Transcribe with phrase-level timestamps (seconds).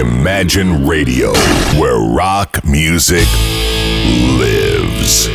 [0.00, 1.32] Imagine Radio,
[1.78, 3.28] where rock music
[4.40, 5.30] lives.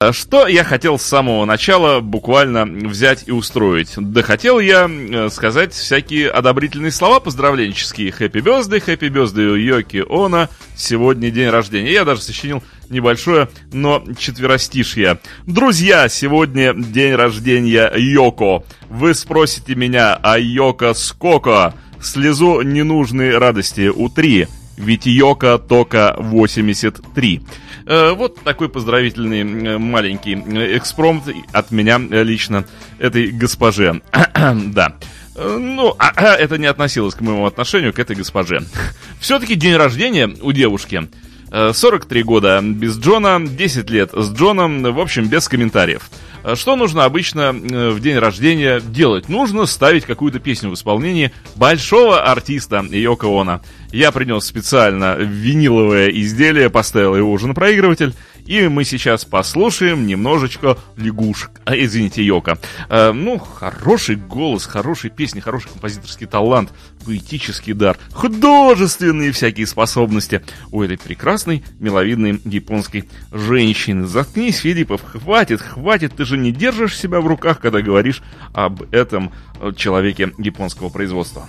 [0.00, 3.92] А Что я хотел с самого начала буквально взять и устроить?
[3.96, 4.90] Да хотел я
[5.30, 8.10] сказать всякие одобрительные слова поздравленческие.
[8.10, 10.48] Happy birthday, happy birthday, Йоки Она.
[10.74, 11.92] Сегодня день рождения.
[11.92, 15.20] Я даже сочинил небольшое, но четверостишье.
[15.46, 18.64] Друзья, сегодня день рождения Йоко.
[18.88, 21.74] Вы спросите меня, а Йоко сколько?
[22.02, 24.48] Слезу ненужной радости утри.
[24.76, 27.42] Ведь Йока только 83.
[27.86, 32.64] Э, вот такой поздравительный э, маленький э, экспромт от меня лично
[32.98, 34.02] этой госпоже.
[34.12, 34.94] да.
[35.34, 38.62] Ну, а, а, это не относилось к моему отношению к этой госпоже.
[39.20, 41.08] Все-таки день рождения у девушки.
[41.50, 46.10] 43 года без Джона, 10 лет с Джоном, в общем, без комментариев.
[46.54, 49.28] Что нужно обычно в день рождения делать?
[49.28, 53.60] Нужно ставить какую-то песню в исполнении большого артиста Йоко Оно.
[53.90, 58.14] Я принес специально виниловое изделие, поставил его уже на проигрыватель,
[58.44, 61.50] и мы сейчас послушаем немножечко лягушек.
[61.64, 62.58] А, извините, Йока.
[62.90, 66.70] А, ну, хороший голос, хорошие песни, хороший композиторский талант,
[67.06, 74.06] поэтический дар, художественные всякие способности у этой прекрасной, миловидной японской женщины.
[74.06, 79.32] Заткнись, Филиппов, хватит, хватит, ты же не держишь себя в руках, когда говоришь об этом
[79.76, 81.48] человеке японского производства.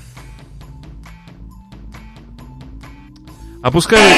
[3.62, 4.16] Опускаю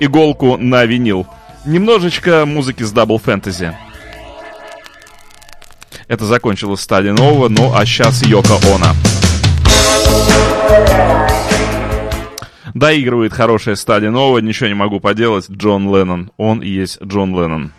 [0.00, 1.26] иголку на винил.
[1.64, 3.74] Немножечко музыки с Double Fantasy.
[6.08, 8.94] Это закончилось стадия нового, ну а сейчас Йока Она.
[12.74, 15.48] Доигрывает хорошая стадия нового, ничего не могу поделать.
[15.50, 16.30] Джон Леннон.
[16.36, 17.72] Он и есть Джон Леннон.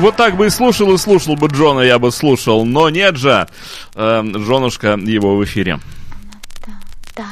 [0.00, 2.64] Вот так бы и слушал, и слушал бы Джона, я бы слушал.
[2.64, 3.46] Но нет же,
[3.94, 5.78] э, Джонушка его в эфире.
[7.14, 7.26] Да,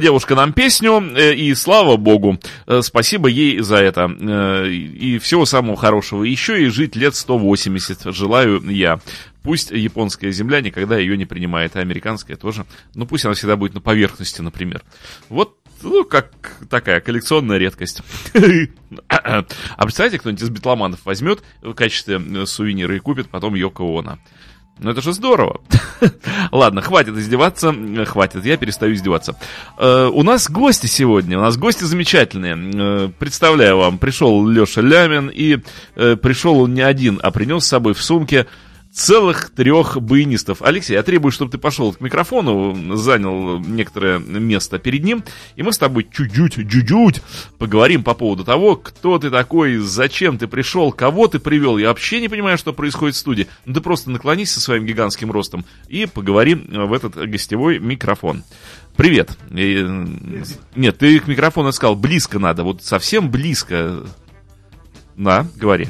[0.00, 4.08] Девушка нам песню, э, и слава богу, э, спасибо ей за это.
[4.08, 6.24] Э, и всего самого хорошего.
[6.24, 9.00] Еще и жить лет 180 желаю я.
[9.42, 12.66] Пусть японская земля никогда ее не принимает, а американская тоже.
[12.94, 14.82] Ну, пусть она всегда будет на поверхности, например.
[15.28, 16.32] Вот ну, как
[16.68, 18.02] такая коллекционная редкость.
[19.08, 19.44] А
[19.82, 24.18] представляете, кто-нибудь из битломанов возьмет в качестве сувенира и купит потом Йоко Оно.
[24.80, 25.60] Ну это же здорово.
[26.52, 27.74] Ладно, хватит издеваться,
[28.06, 29.36] хватит, я перестаю издеваться.
[29.76, 32.56] Э, у нас гости сегодня, у нас гости замечательные.
[32.56, 35.58] Э, представляю вам, пришел Леша Лямин, и
[35.96, 38.46] э, пришел он не один, а принес с собой в сумке
[38.98, 40.60] целых трех баянистов.
[40.60, 45.22] Алексей, я требую, чтобы ты пошел к микрофону, занял некоторое место перед ним,
[45.54, 47.22] и мы с тобой чуть-чуть, чуть-чуть
[47.58, 51.78] поговорим по поводу того, кто ты такой, зачем ты пришел, кого ты привел.
[51.78, 53.46] Я вообще не понимаю, что происходит в студии.
[53.66, 58.42] Ну ты просто наклонись со своим гигантским ростом и поговорим в этот гостевой микрофон.
[58.96, 59.38] Привет.
[59.50, 64.04] Нет, ты к микрофону сказал, близко надо, вот совсем близко.
[65.14, 65.88] На, говори.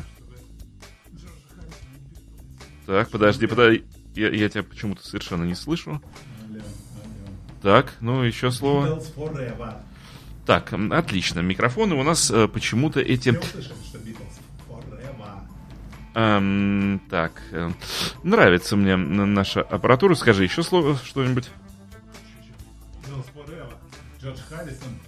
[2.89, 3.85] Так, подожди, подожди.
[4.15, 6.01] Я, я тебя почему-то совершенно не слышу.
[7.61, 9.03] Так, ну еще слово.
[10.47, 11.41] Так, отлично.
[11.41, 13.39] Микрофоны у нас э, почему-то эти...
[16.15, 17.71] Эм, так, э,
[18.23, 20.15] нравится мне наша аппаратура.
[20.15, 21.51] Скажи еще слово что-нибудь.
[24.19, 24.99] Джордж Харрисон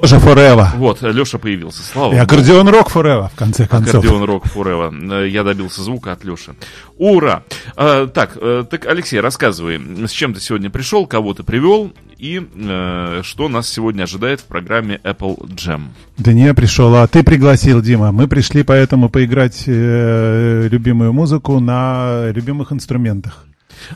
[0.00, 0.68] тоже Forever.
[0.76, 3.96] Вот, Леша появился, слава И аккордеон рок Forever, в конце концов.
[3.96, 5.24] Аккордеон рок Forever.
[5.24, 6.54] Э, я добился звука от Леши.
[6.96, 7.42] Ура!
[7.76, 12.42] А, так, э, так, Алексей, рассказывай, с чем ты сегодня пришел, кого ты привел и
[12.54, 15.82] э, что нас сегодня ожидает в программе Apple Jam.
[16.16, 18.12] Да не пришел, а ты пригласил, Дима.
[18.12, 23.47] Мы пришли поэтому поиграть э, любимую музыку на любимых инструментах.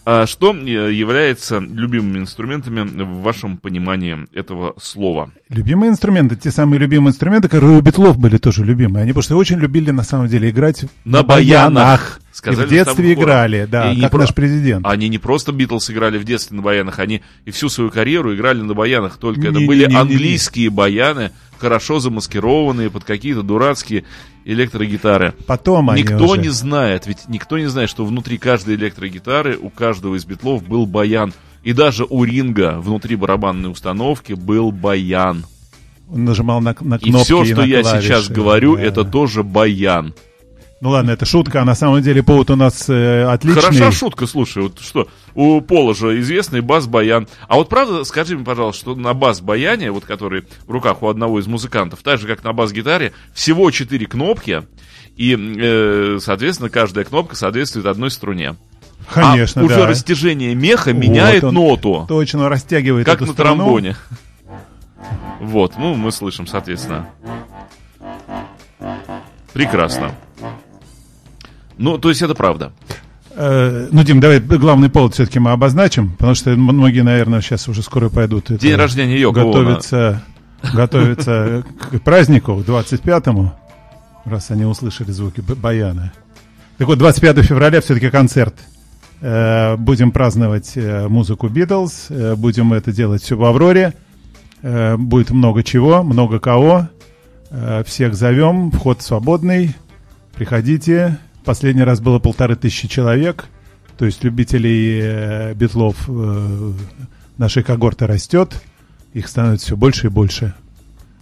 [0.05, 5.31] А что э, является любимыми инструментами в вашем понимании этого слова?
[5.49, 9.03] Любимые инструменты, те самые любимые инструменты, которые у Битлов были тоже любимые.
[9.03, 11.75] Они просто очень любили на самом деле играть на, на баянах.
[11.75, 12.22] баянах.
[12.43, 14.85] Сказали, и в детстве играли, да, и как наш президент.
[14.85, 18.61] Они не просто Битлз играли в детстве на баянах, они и всю свою карьеру играли
[18.61, 24.03] на баянах, только не, это не, были не, английские баяны, хорошо замаскированные под какие-то дурацкие
[24.45, 25.35] электрогитары.
[25.47, 26.41] Потом Никто уже...
[26.41, 30.87] не знает, ведь никто не знает, что внутри каждой электрогитары у каждого из битлов был
[30.87, 31.33] баян.
[31.63, 35.45] И даже у Ринга внутри барабанной установки был баян.
[36.11, 38.83] Он нажимал на, на кнопки И все, что и я клавиши, сейчас говорю, да.
[38.83, 40.13] это тоже баян.
[40.83, 43.63] Ну ладно, это шутка, а на самом деле повод у нас э, отличный.
[43.63, 45.07] Хороша шутка, слушай, вот что,
[45.37, 47.29] у Пола же известный бас-баян.
[47.47, 51.39] А вот правда, скажи мне, пожалуйста, что на бас-баяне, вот который в руках у одного
[51.39, 54.65] из музыкантов, так же, как на бас-гитаре, всего четыре кнопки,
[55.15, 58.57] и, э, соответственно, каждая кнопка соответствует одной струне.
[59.09, 59.87] Конечно, а уже да.
[59.87, 62.07] растяжение меха меняет он ноту.
[62.09, 63.55] Точно растягивает Как на струну.
[63.55, 63.97] тромбоне.
[65.39, 67.09] Вот, ну, мы слышим, соответственно.
[69.53, 70.13] Прекрасно.
[71.83, 72.73] Ну, то есть это правда.
[73.35, 77.83] Э, ну, Дим, давай главный повод все-таки мы обозначим, потому что многие, наверное, сейчас уже
[77.83, 78.51] скоро пойдут.
[78.51, 80.23] это, День рождения Йоко Готовятся,
[80.73, 83.53] готовятся к празднику, к 25-му,
[84.27, 86.13] раз они услышали звуки баяна.
[86.79, 88.55] Так вот, 25 февраля все-таки концерт.
[89.21, 93.95] Э, Будем праздновать э, музыку Битлз, будем это делать все в Авроре.
[94.63, 96.89] Будет много чего, много кого.
[97.85, 99.75] Всех зовем, вход свободный.
[100.37, 101.19] Приходите.
[101.45, 103.47] Последний раз было полторы тысячи человек.
[103.99, 106.73] То есть любителей э, битлов э,
[107.37, 108.63] нашей когорты растет.
[109.13, 110.55] Их становится все больше и больше.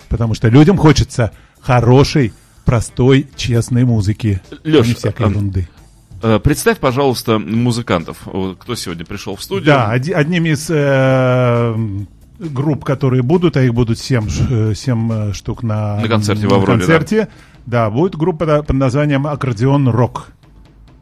[0.09, 2.33] Потому что людям хочется хорошей,
[2.65, 4.41] простой, честной музыки.
[4.63, 5.69] Лёш, а не всякой а, ерунды.
[6.23, 8.19] Э, Представь, пожалуйста, музыкантов.
[8.59, 9.67] Кто сегодня пришел в студию?
[9.67, 11.75] Да, одним из э,
[12.39, 16.79] групп, которые будут, а их будут 7, семь штук на, На концерте в на Авроре,
[16.79, 17.29] концерте, да.
[17.91, 20.33] Будет группа да, под названием Аккордеон Рок.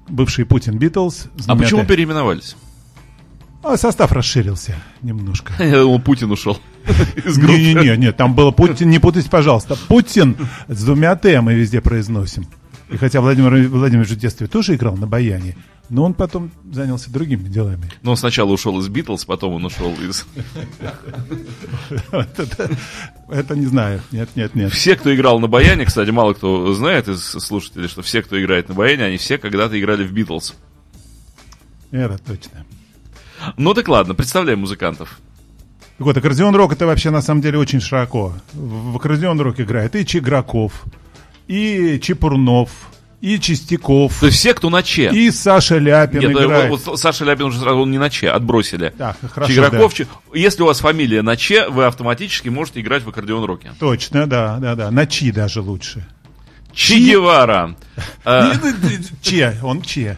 [0.08, 1.28] Бывший Путин Битлз.
[1.46, 2.56] А почему переименовались?
[3.62, 5.52] А состав расширился немножко.
[5.62, 6.58] Я думал, Путин ушел.
[7.24, 9.76] Не-не-не, нет, там было Путин, не путайте, пожалуйста.
[9.88, 10.36] Путин
[10.68, 12.46] с двумя Т мы везде произносим.
[12.88, 15.56] И хотя Владимир Владимирович в детстве тоже играл на баяне,
[15.88, 17.90] но он потом занялся другими делами.
[18.02, 20.26] Но он сначала ушел из Битлз, потом он ушел из...
[23.28, 24.00] Это, не знаю.
[24.12, 24.72] Нет, нет, нет.
[24.72, 28.68] Все, кто играл на баяне, кстати, мало кто знает из слушателей, что все, кто играет
[28.68, 30.54] на баяне, они все когда-то играли в Битлз.
[31.90, 32.64] Это точно.
[33.56, 35.20] Ну так ладно, представляем музыкантов.
[35.98, 38.32] Так вот, аккордеон рок это вообще на самом деле очень широко.
[38.52, 40.84] В в аккордеон рок играет и Чиграков,
[41.46, 42.70] и Чепурнов,
[43.20, 44.20] И Чистяков.
[44.20, 45.10] То есть все, кто на Че.
[45.10, 46.70] И Саша Ляпин Нет, играет.
[46.70, 48.92] вот, вот Саша Ляпин уже сразу он не на Че, отбросили.
[48.96, 53.08] Так, хорошо, Игроков, Че- Если у вас фамилия на Че, вы автоматически можете играть в
[53.08, 53.72] аккордеон роке.
[53.80, 54.90] Точно, да, да, да.
[54.92, 56.06] На Чи даже лучше.
[56.72, 57.74] Че Гевара.
[58.24, 58.52] А,
[59.20, 60.16] Че, он Че.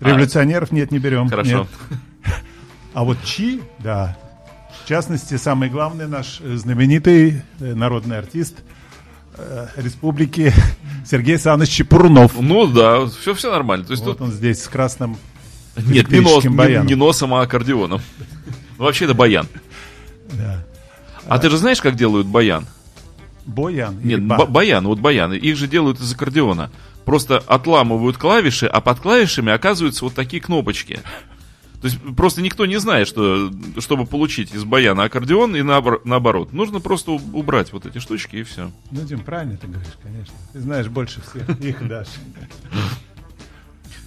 [0.00, 1.28] Революционеров нет, не берем.
[1.30, 1.66] Хорошо.
[2.92, 4.16] А вот Чи, да.
[4.84, 8.56] В частности, самый главный наш э, знаменитый э, народный артист
[9.76, 10.52] республики
[11.06, 12.32] Сергей Саныч Чепурнов.
[12.40, 13.84] Ну да, все, все нормально.
[13.84, 15.16] То есть Вот тут он здесь с красным
[15.76, 16.86] нет, не, нос, электрическим не, баяном.
[16.86, 18.00] не носом, а аккордеоном.
[18.78, 19.46] Ну, вообще это баян.
[20.32, 20.64] Да.
[21.26, 22.66] А ты же знаешь, как делают баян?
[23.46, 23.98] Боян.
[24.02, 25.34] Нет, ба- ба- баян, вот баяны.
[25.34, 26.70] Их же делают из аккордеона.
[27.04, 31.00] Просто отламывают клавиши, а под клавишами оказываются вот такие кнопочки.
[31.82, 36.52] То есть просто никто не знает, что чтобы получить из баяна аккордеон и наобор- наоборот.
[36.52, 38.70] Нужно просто убрать вот эти штучки и все.
[38.92, 40.32] Ну, Дим, правильно ты говоришь, конечно.
[40.52, 41.60] Ты знаешь больше всех.
[41.60, 42.06] Их дашь.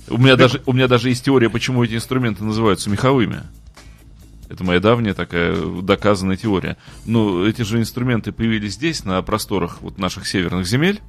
[0.08, 3.41] У меня, даже, у меня даже есть теория, почему эти инструменты называются меховыми.
[4.48, 6.77] Это моя давняя такая доказанная теория.
[7.05, 11.01] Ну, эти же инструменты появились здесь, на просторах вот наших северных земель,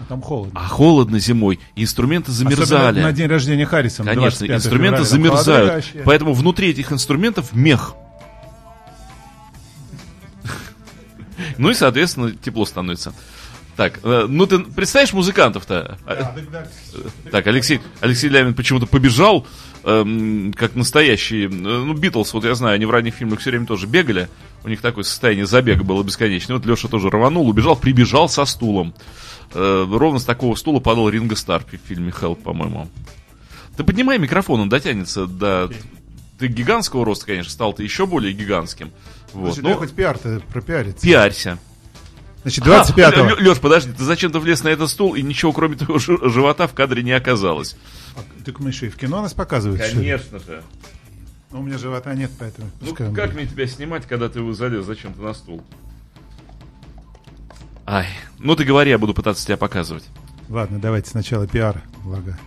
[0.00, 0.58] А там холодно.
[0.58, 2.90] а холодно зимой, инструменты замерзали.
[2.90, 4.08] Особенно на день рождения Харрисона.
[4.08, 5.84] Конечно, 25 инструменты февраля, там замерзают.
[6.04, 7.94] Поэтому внутри этих инструментов мех.
[11.58, 13.12] Ну и, соответственно, тепло становится.
[13.76, 15.98] Так, э, ну ты представляешь музыкантов-то?
[16.06, 16.34] Да.
[17.30, 19.46] Так, Алексей, Алексей Лямин почему-то побежал,
[19.84, 23.64] эм, как настоящий, э, ну, Битлз, вот я знаю, они в ранних фильмах все время
[23.64, 24.28] тоже бегали,
[24.64, 26.56] у них такое состояние забега было бесконечное.
[26.56, 28.92] Вот Леша тоже рванул, убежал, прибежал со стулом.
[29.52, 32.88] Э, ровно с такого стула падал Ринго Стар в фильме «Хелп», по-моему.
[33.76, 35.70] Ты поднимай микрофон, он дотянется до...
[36.38, 38.90] Ты гигантского роста, конечно, стал ты еще более гигантским.
[39.32, 39.46] Вот.
[39.54, 41.04] Значит, Ну, дай хоть пиар-то пропиариться.
[41.06, 41.58] пиарься.
[42.42, 43.42] Значит, 25-го.
[43.42, 46.72] Леш, подожди, ты зачем-то влез на этот стул, и ничего, кроме твоего жи- живота, в
[46.74, 47.76] кадре не оказалось.
[48.16, 50.06] А, Так мы еще и в кино нас показывают, ли?
[50.38, 50.62] же.
[51.50, 52.70] Ну, у меня живота нет, поэтому...
[52.80, 53.34] Ну, как будет.
[53.34, 55.62] мне тебя снимать, когда ты его залез зачем-то на стул?
[57.92, 58.06] Ай,
[58.38, 60.04] ну ты говори, я буду пытаться тебя показывать.
[60.48, 62.38] Ладно, давайте сначала пиар, благо.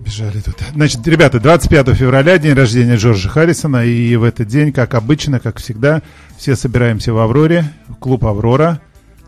[0.00, 0.56] Бежали тут.
[0.74, 5.58] Значит, ребята, 25 февраля, день рождения Джорджа Харрисона, и в этот день, как обычно, как
[5.58, 6.02] всегда,
[6.36, 8.80] все собираемся в Авроре, в клуб Аврора,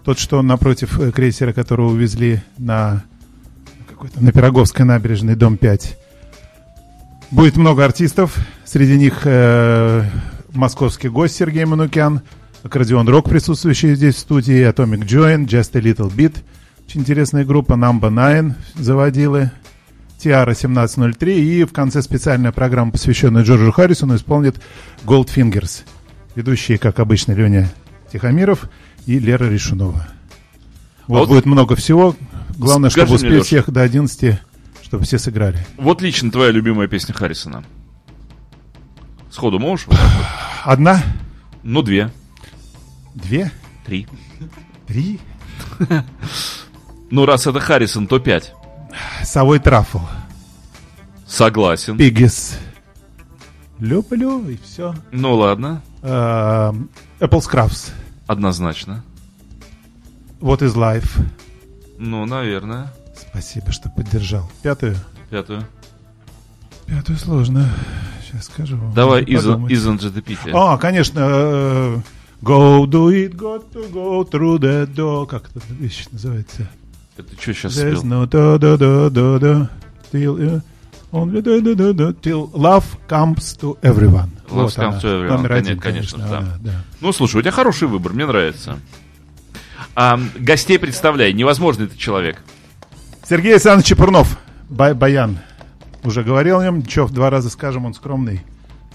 [0.02, 3.04] тот, что напротив э, крейсера, которого увезли на,
[4.16, 5.96] на Пироговской набережной, дом 5.
[7.30, 10.02] Будет много артистов, среди них э,
[10.54, 12.22] московский гость Сергей Манукян,
[12.62, 16.36] аккордеон рок, присутствующий здесь в студии, Atomic Joint, Just a Little Bit,
[16.86, 19.50] очень интересная группа, Number Nine заводилы,
[20.18, 24.60] Тиара 1703 и в конце специальная программа, посвященная Джорджу Харрисону, исполнит
[25.04, 25.82] Goldfingers.
[26.34, 27.70] Ведущие, как обычно, Леня
[28.12, 28.68] Тихомиров
[29.06, 30.08] и Лера Решунова.
[31.06, 32.16] Вот, вот- будет много всего.
[32.56, 34.40] Главное, чтобы успеть всех до 11,
[34.82, 35.64] чтобы все сыграли.
[35.76, 37.62] Вот лично твоя любимая песня Харрисона.
[39.30, 39.86] Сходу можешь?
[40.64, 41.02] Одна,
[41.62, 42.10] Ну, две,
[43.18, 43.50] две,
[43.84, 44.06] три.
[44.86, 45.20] три.
[47.10, 48.52] Ну, раз это Харрисон, то пять.
[49.22, 50.00] Совой трафл.
[51.26, 51.96] Согласен.
[51.98, 52.58] Пиггис.
[53.78, 54.94] Люблю, и все.
[55.12, 55.82] Ну, ладно.
[56.02, 56.82] Apple
[57.20, 57.90] Scraps.
[58.26, 59.04] Однозначно.
[60.40, 61.10] What is life?
[61.98, 62.92] Ну, наверное.
[63.16, 64.50] Спасибо, что поддержал.
[64.62, 64.96] Пятую.
[65.30, 65.64] Пятую.
[66.86, 67.68] Пятую сложно.
[68.24, 68.78] Сейчас скажу.
[68.94, 69.22] Давай
[70.02, 70.50] it a pity?
[70.54, 72.02] А, конечно.
[72.40, 75.26] Э, Go do it, got to go through the door.
[75.26, 76.68] Как эта вещь называется?
[77.16, 78.04] Это что сейчас There's спел?
[78.04, 79.70] no da da da da da
[80.12, 80.60] till uh,
[81.12, 84.30] only da da da da till love comes to everyone.
[84.50, 85.00] Love comes она.
[85.00, 85.36] to everyone.
[85.38, 86.18] Номер один, конечно, конечно.
[86.18, 86.38] да.
[86.38, 86.84] она, да.
[87.00, 88.78] Ну, слушай, у тебя хороший выбор, мне нравится.
[89.96, 92.40] А, гостей представляй, невозможный ты человек.
[93.28, 95.38] Сергей Александрович Чепурнов, Бай- Баян.
[96.04, 98.42] Уже говорил о нем, ничего, в два раза скажем, он скромный.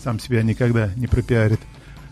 [0.01, 1.59] Сам себя никогда не пропиарит.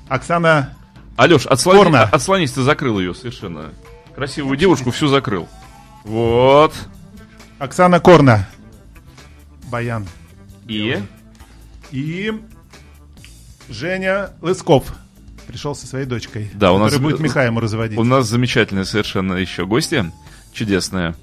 [0.09, 0.73] Оксана
[1.17, 3.71] Алеш, отслони, отслонись, ты закрыл ее совершенно.
[4.15, 5.47] Красивую девушку всю закрыл.
[6.03, 6.73] Вот.
[7.59, 8.47] Оксана Корна.
[9.69, 10.07] Баян.
[10.67, 10.97] И?
[11.91, 12.33] И
[13.69, 14.93] Женя Лысков.
[15.47, 16.49] Пришел со своей дочкой.
[16.53, 17.97] Да, у нас- будет меха ему разводить.
[17.97, 20.11] У нас замечательные совершенно еще гости.
[20.53, 21.15] Чудесные.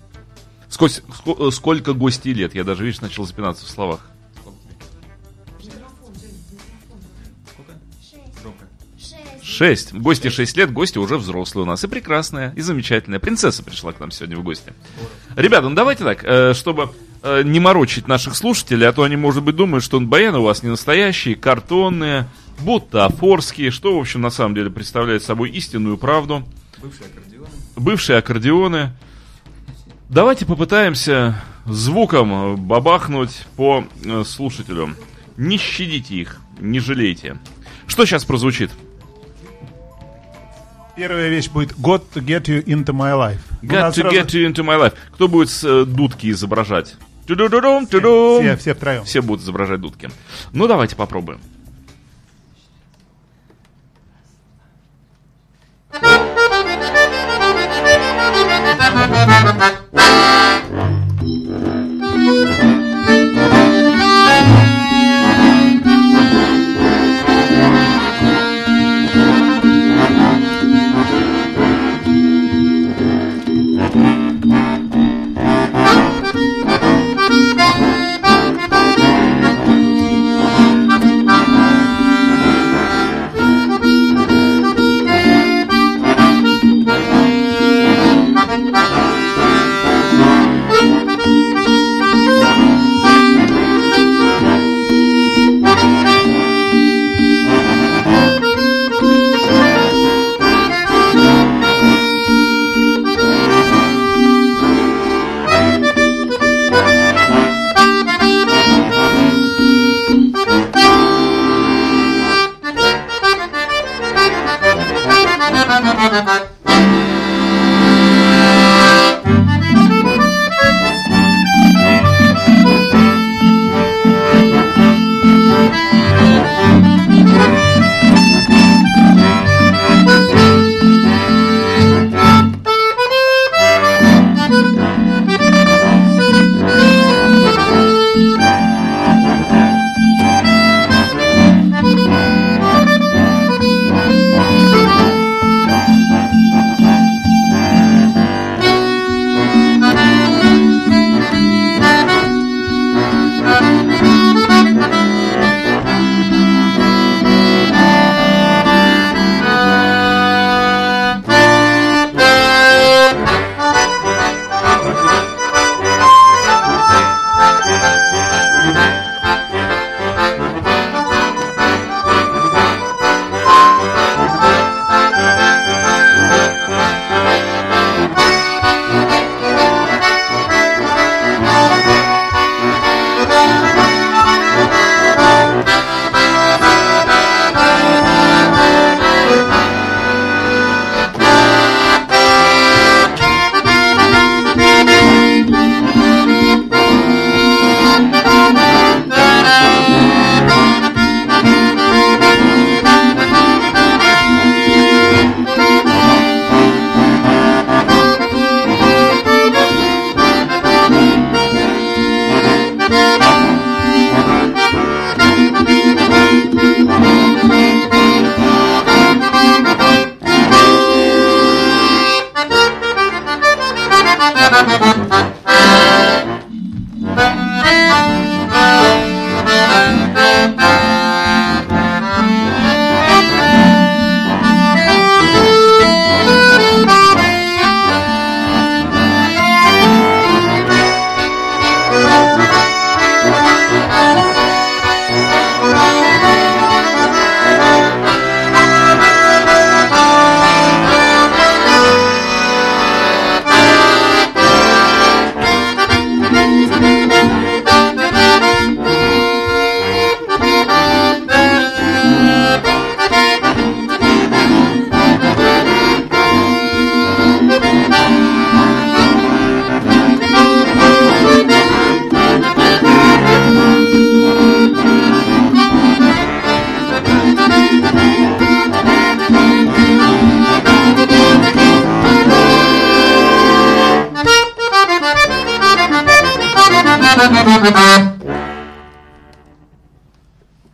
[0.69, 2.55] Сколько, ско- сколько гостей лет?
[2.55, 4.01] Я даже, видишь, начал запинаться в словах.
[9.59, 9.93] Шесть.
[9.93, 11.83] Гости шесть лет, гости уже взрослые у нас.
[11.83, 13.19] И прекрасная, и замечательная.
[13.19, 14.73] Принцесса пришла к нам сегодня в гости.
[15.35, 16.93] Ребята, ну давайте так, э, чтобы
[17.25, 20.63] э, не морочить наших слушателей, а то они, может быть, думают, что баяны у вас
[20.63, 22.29] не настоящие, картонные,
[22.61, 26.47] бутафорские, что, в общем, на самом деле представляет собой истинную правду.
[27.75, 28.93] Бывшие аккордеоны.
[30.09, 34.95] Давайте попытаемся звуком бабахнуть по э, слушателю.
[35.37, 37.39] Не щадите их, не жалейте.
[37.89, 38.71] Что сейчас прозвучит?
[40.99, 43.39] Первая вещь будет «Got to get you into my life».
[43.63, 44.95] Got to сразу get you into my life.
[45.13, 46.97] Кто будет с э, дудки изображать?
[47.25, 48.43] Ту-ду-ду-дум, ту-дум.
[48.43, 49.05] Все, все втроем.
[49.05, 50.11] Все будут изображать дудки.
[50.53, 51.39] Ну, давайте попробуем.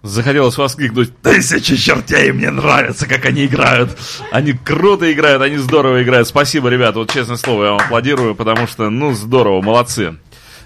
[0.02, 2.30] Захотелось воскликнуть «Тысячи чертей!
[2.32, 3.96] Мне нравится, как они играют!
[4.30, 6.28] Они круто играют, они здорово играют!
[6.28, 10.16] Спасибо, ребята, вот честное слово, я вам аплодирую, потому что, ну, здорово, молодцы!»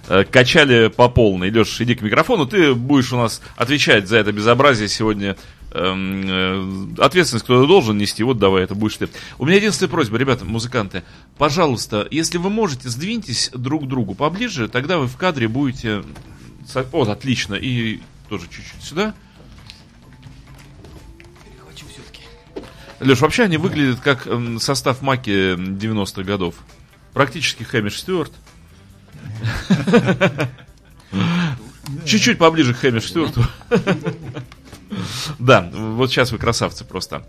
[0.08, 1.50] Э, Качали по полной.
[1.50, 5.36] Леш, иди к микрофону, ты будешь у нас отвечать за это безобразие сегодня.
[5.70, 9.08] Эм, э, Ответственность кто-то должен нести, вот давай, это будешь ты.
[9.38, 11.02] У меня единственная просьба, ребята, музыканты,
[11.36, 16.02] пожалуйста, если вы можете, сдвиньтесь друг к другу поближе, тогда вы в кадре будете...
[16.92, 19.14] Вот, отлично, и тоже чуть-чуть сюда.
[23.00, 26.56] Леш, вообще они выглядят как эм, состав Маки 90-х годов.
[27.12, 28.32] Практически Хэмиш Стюарт.
[32.04, 33.44] Чуть-чуть поближе к Хэмиш Стюарту.
[35.38, 37.24] Да, вот сейчас вы красавцы просто.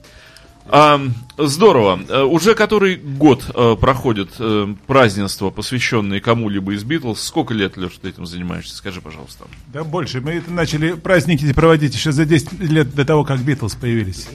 [0.71, 1.01] А,
[1.37, 1.99] здорово.
[2.07, 7.21] Э, уже который год а, проходит а, празднество, посвященные кому-либо из Битлз.
[7.21, 8.75] Сколько лет, Леш, ты этим занимаешься?
[8.75, 9.45] Скажи, пожалуйста.
[9.67, 10.21] Да больше.
[10.21, 14.27] Мы это начали праздники проводить еще за 10 лет до того, как Битлз появились.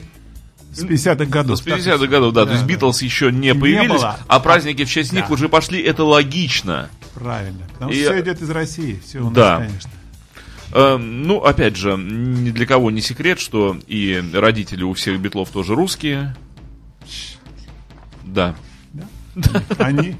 [0.73, 1.57] С 50-х годов.
[1.57, 2.41] С 50-х годов, да.
[2.41, 2.47] да.
[2.47, 4.19] То есть Битлз еще не появились, не было.
[4.27, 5.21] а праздники в честь да.
[5.21, 5.81] них уже пошли.
[5.81, 6.89] Это логично.
[7.13, 7.61] Правильно.
[7.73, 8.03] Потому и...
[8.03, 8.99] что все идет из России.
[9.05, 9.57] Все у нас, да.
[9.59, 9.91] конечно.
[10.73, 15.49] Эм, ну, опять же, ни для кого не секрет, что и родители у всех битлов
[15.49, 16.35] тоже русские.
[18.23, 18.55] Да.
[19.77, 20.15] Они?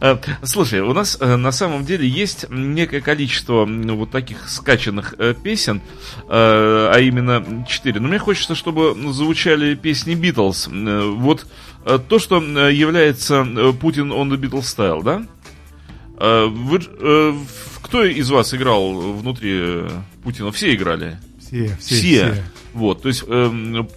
[0.00, 5.34] Э, слушай, у нас э, на самом деле есть некое количество вот таких скачанных э,
[5.34, 5.80] песен,
[6.28, 8.00] а именно четыре.
[8.00, 10.68] Но мне хочется, чтобы звучали песни Битлз.
[10.68, 11.46] Вот
[12.08, 13.44] то, что является
[13.80, 15.22] Путин on the Beatles Style, да?
[16.18, 16.80] Вы,
[17.86, 19.88] кто из вас играл внутри э,
[20.24, 20.50] Путина?
[20.50, 21.18] Все играли?
[21.38, 21.94] Все, все.
[21.94, 22.32] Все.
[22.32, 22.44] все.
[22.74, 23.88] Вот, то есть эм,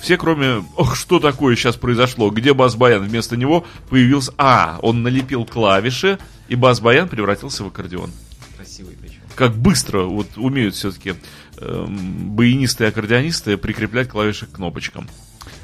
[0.00, 0.64] все, кроме...
[0.76, 2.30] Ох, что такое сейчас произошло?
[2.30, 3.04] Где бас-баян?
[3.04, 4.34] Вместо него появился...
[4.36, 8.10] А, он налепил клавиши, и бас-баян превратился в аккордеон.
[8.56, 9.20] Красивый причем.
[9.36, 11.14] Как быстро вот умеют все-таки
[11.58, 15.08] эм, баянисты и аккордеонисты прикреплять клавиши к кнопочкам.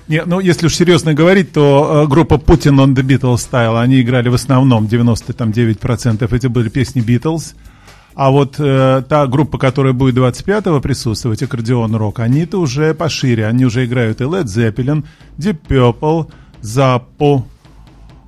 [0.08, 4.00] Не, ну, если уж серьезно говорить, то э, группа Putin on the Beatles Style, они
[4.00, 7.54] играли в основном, 99% эти были песни Beatles.
[8.14, 13.46] А вот э, та группа, которая будет 25-го присутствовать, аккордеон рок, они-то уже пошире.
[13.46, 15.04] Они уже играют и Led Zeppelin,
[15.38, 17.44] Deep Purple, Zappo,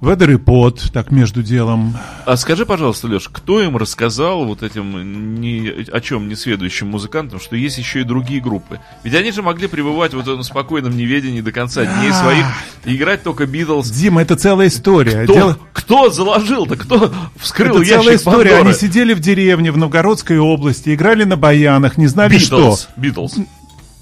[0.05, 1.97] Weather Report, так между делом.
[2.27, 7.41] А скажи, пожалуйста, Леш, кто им рассказал вот этим ни о чем не следующим музыкантам,
[7.41, 8.81] что есть еще и другие группы?
[9.03, 12.47] Ведь они же могли пребывать в этом спокойном неведении до конца дней своих
[12.85, 13.91] и играть только Битлз.
[13.91, 15.25] Дима, это целая история.
[15.25, 15.59] Кто, Дело...
[15.73, 16.77] кто заложил-то?
[16.77, 18.51] Кто вскрыл это ящик целая история.
[18.51, 18.71] Пандоры?
[18.71, 22.77] Они сидели в деревне в Новгородской области, играли на баянах, не знали Beatles, что.
[22.97, 23.37] Битлз.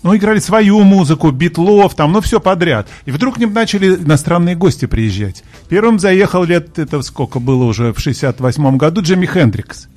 [0.02, 2.88] Ну, играли свою музыку, битлов, там, ну, все подряд.
[3.04, 5.44] И вдруг к ним начали иностранные гости приезжать.
[5.68, 9.88] Первым заехал лет, это сколько было уже, в 68-м году, Джимми Хендрикс.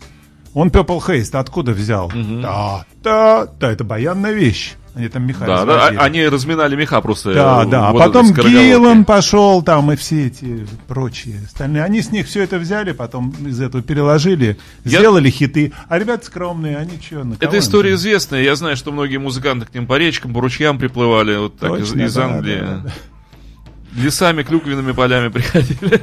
[0.54, 2.08] Он Purple Haze откуда взял?
[2.08, 2.41] Угу.
[2.41, 4.76] Да, да, да, это баянная вещь.
[4.96, 7.34] Они там меха Да, да, они разминали меха просто.
[7.34, 7.90] Да, э, да.
[7.90, 11.84] А вот а потом Гиллан пошел там и все эти прочие остальные.
[11.84, 15.00] Они с них все это взяли, потом из этого переложили, Я...
[15.00, 15.74] сделали хиты.
[15.90, 17.96] А ребята скромные, они что, на Это история им?
[17.98, 18.42] известная.
[18.42, 21.84] Я знаю, что многие музыканты к ним по речкам, по ручьям приплывали, вот так Точно,
[21.84, 22.60] из, из да, Англии.
[22.62, 24.02] Да, да, да.
[24.02, 26.02] Лесами, клюквенными полями приходили.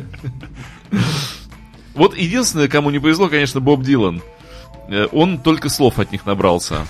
[1.95, 4.23] Вот единственное, кому не повезло, конечно, Боб Дилан.
[4.89, 6.87] Э, он только слов от них набрался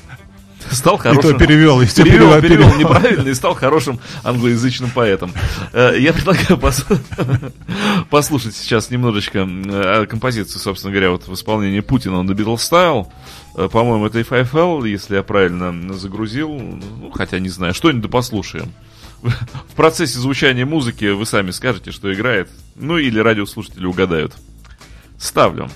[0.74, 1.30] стал хорошим...
[1.30, 5.32] И то перевел, и все перевел, перевел, перевел неправильно и стал хорошим англоязычным поэтом.
[5.72, 6.58] Э, я предлагаю
[8.10, 13.06] послушать сейчас немножечко э, композицию, собственно говоря, вот в исполнении Путина на Beatles Style.
[13.54, 16.50] Э, по-моему, это FFL, если я правильно загрузил.
[16.50, 18.72] Ну, хотя не знаю, что-нибудь послушаем.
[19.22, 22.48] В процессе звучания музыки вы сами скажете, что играет.
[22.74, 24.34] Ну или радиослушатели угадают.
[25.18, 25.70] Ставлю.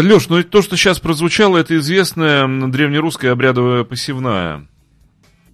[0.00, 4.66] Леш, ну то, что сейчас прозвучало, это известная древнерусская обрядовая посевная.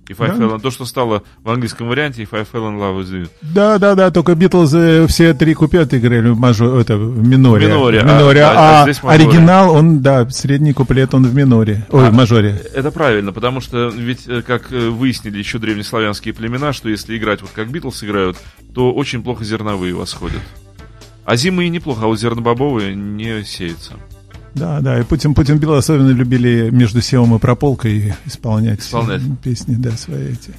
[0.07, 0.35] If I Да.
[0.35, 3.28] fell in- то, что стало в английском варианте If I fell in love with you.
[3.40, 7.66] Да, да, да, только Битлз э, все три куплета играли в, мажор, это, в миноре.
[7.66, 9.09] В миноре, В миноре, а- а а, мажоре.
[9.14, 11.87] оригинал, он, да, средний куплет, он в миноре.
[11.90, 12.11] Ой, А.
[12.11, 12.61] в мажоре.
[12.74, 17.40] Это правильно, потому что ведь, э, как э, выяснили еще древнеславянские племена, что если играть
[17.40, 18.37] вот как Битлз играют,
[18.74, 20.42] то очень плохо зерновые восходят.
[21.24, 23.94] А зимы и неплохо, а вот зернобобовые не сеются.
[24.54, 29.22] Да, да, и Путин, Путин Билл особенно любили между севом и прополкой исполнять, Исполнять.
[29.42, 30.54] песни, да, свои эти.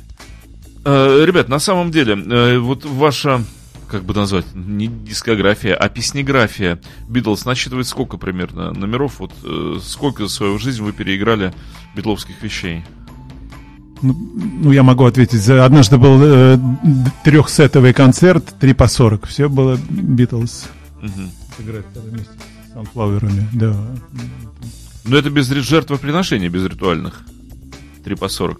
[0.83, 3.41] Э, ребят, на самом деле, э, вот ваша,
[3.87, 9.19] как бы назвать, не дискография, а песнеграфия Битлз насчитывает сколько примерно номеров?
[9.19, 11.53] Вот э, сколько за свою жизнь вы переиграли
[11.95, 12.83] битловских вещей?
[14.01, 14.13] Ну,
[14.61, 15.41] ну, я могу ответить.
[15.41, 16.59] За, однажды был э,
[17.23, 19.25] трехсетовый концерт, 3 по 40.
[19.25, 20.65] Все было Битлз.
[21.01, 21.31] Мгм.
[21.59, 22.29] Играть вместе
[22.75, 23.73] Санфлауэрами, да.
[25.05, 27.21] Но это без ри- жертвоприношений, без ритуальных.
[28.03, 28.59] 3 по 40.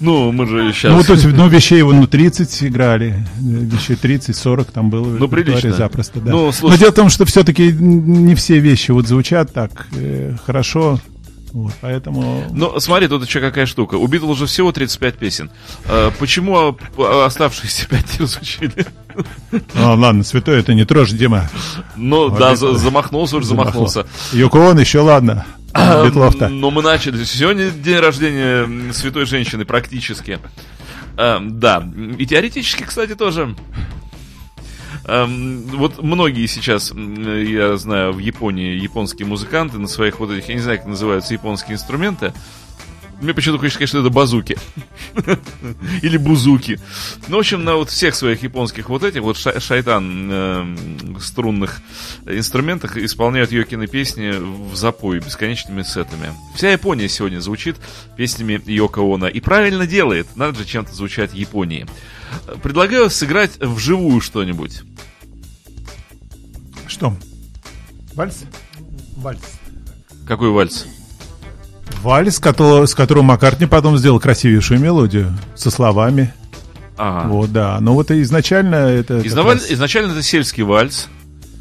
[0.00, 0.92] Ну, мы же сейчас...
[0.92, 5.06] Ну, то есть, ну, вещей его, ну, 30 играли, вещей 30-40 там было.
[5.16, 5.72] Ну, прилично.
[5.72, 6.32] запросто, да.
[6.32, 10.34] Ну, Но слушай- дело в том, что все-таки не все вещи вот звучат так э,
[10.44, 10.98] хорошо,
[11.54, 12.44] вот, поэтому...
[12.52, 13.94] Ну, смотри, тут еще какая штука.
[13.94, 15.50] У Битлз уже всего 35 песен.
[15.86, 18.86] А, почему а, п- оставшиеся 5 не звучили?
[19.76, 21.48] А, ладно, святой это не трожь, Дима.
[21.96, 24.04] Ну, Вот да, это- за- замахнулся уже, замахнулся.
[24.32, 25.46] Юко он еще ладно.
[25.72, 26.48] А, Битлов-то.
[26.48, 27.22] Но мы начали.
[27.24, 30.38] Сегодня день рождения святой женщины практически.
[31.16, 31.88] А, да.
[32.18, 33.54] И теоретически, кстати, тоже.
[35.06, 40.54] Эм, вот многие сейчас, я знаю, в Японии японские музыканты на своих вот этих, я
[40.54, 42.32] не знаю, как называются японские инструменты.
[43.20, 44.56] Мне почему-то хочется сказать, что это базуки.
[46.02, 46.80] Или бузуки.
[47.28, 51.80] Ну, в общем, на вот всех своих японских вот этих вот ша- шайтан эм, струнных
[52.26, 56.32] инструментах исполняют Йокины песни в запой бесконечными сетами.
[56.56, 57.76] Вся Япония сегодня звучит
[58.16, 59.28] песнями Йоко Оно.
[59.28, 60.26] И правильно делает.
[60.34, 61.86] Надо же чем-то звучать Японии.
[62.62, 64.82] Предлагаю сыграть вживую что-нибудь.
[66.86, 67.16] Что?
[68.14, 68.44] Вальс?
[69.16, 69.40] Вальс.
[70.26, 70.86] Какой вальс?
[72.02, 76.32] Вальс, с которого Маккартни потом сделал красивейшую мелодию со словами.
[76.96, 77.28] Ага.
[77.28, 77.78] Вот, да.
[77.80, 79.18] Но вот и изначально это...
[79.20, 81.08] Изнаваль- раз- Изначально это сельский вальс,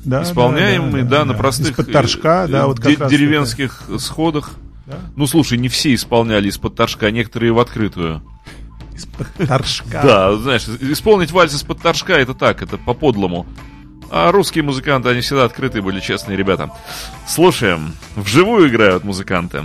[0.05, 4.51] да, исполняемый, да, на простых Из-под торжка, э, да, вот де- как раз деревенских сходах.
[4.85, 4.99] Да.
[5.15, 8.21] Ну, слушай, не все исполняли из-под торжка, а некоторые в открытую.
[8.95, 10.01] Из-под торжка.
[10.03, 13.45] Да, знаешь, исполнить вальс из-под торжка это так, это по-подлому.
[14.11, 16.69] А русские музыканты, они всегда открытые были, честные ребята.
[17.25, 17.93] Слушаем.
[18.15, 19.63] Вживую играют музыканты.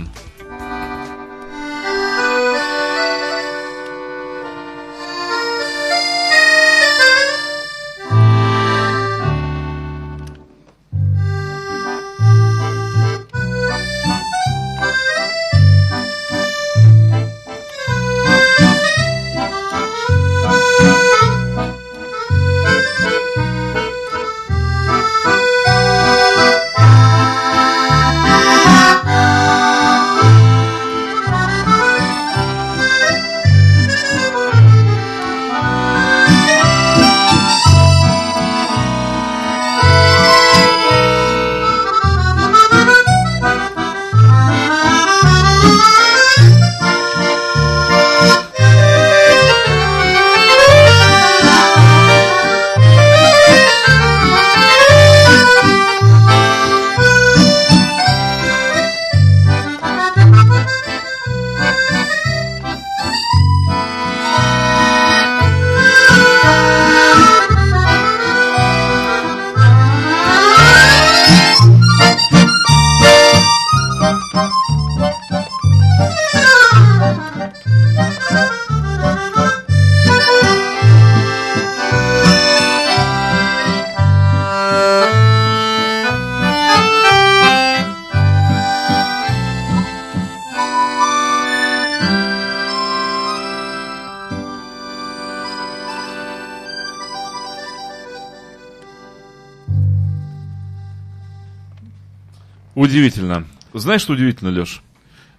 [102.89, 103.45] Удивительно.
[103.75, 104.81] Знаешь, что удивительно, Леш?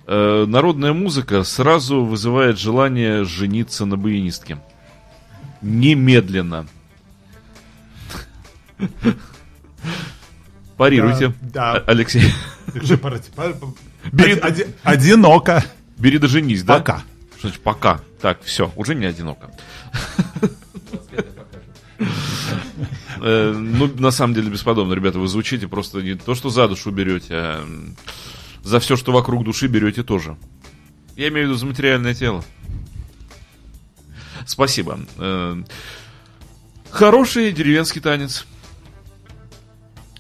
[0.06, 4.58] Э, народная музыка сразу вызывает желание жениться на баянистке.
[5.60, 6.68] Немедленно.
[10.76, 11.34] Парируйте.
[11.40, 11.72] Да, да.
[11.72, 12.22] А- Алексей.
[14.12, 15.64] Бери- Оди- оди- Одиноко.
[15.98, 16.78] Бери да женись, да?
[16.78, 17.02] Пока.
[17.38, 18.00] Что значит пока?
[18.22, 19.50] Так, все, уже не одиноко.
[23.20, 26.90] Э, ну, на самом деле, бесподобно, ребята, вы звучите просто не то, что за душу
[26.90, 27.64] берете, а
[28.62, 30.36] за все, что вокруг души берете тоже.
[31.16, 32.44] Я имею в виду за материальное тело.
[34.46, 34.98] Спасибо.
[35.18, 35.62] Э,
[36.90, 38.46] хороший деревенский танец.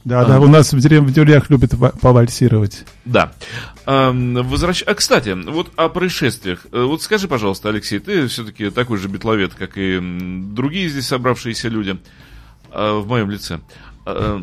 [0.02, 2.84] Да, да, у нас в деревне в деревнях любят ва- повальсировать.
[3.04, 3.34] Да.
[3.84, 4.82] Эм, возвращ...
[4.86, 6.66] А, кстати, вот о происшествиях.
[6.72, 11.68] Э, Вот скажи, пожалуйста, Алексей, ты все-таки такой же битловед, как и другие здесь собравшиеся
[11.68, 11.98] люди
[12.72, 13.60] в моем лице.
[14.06, 14.40] Э,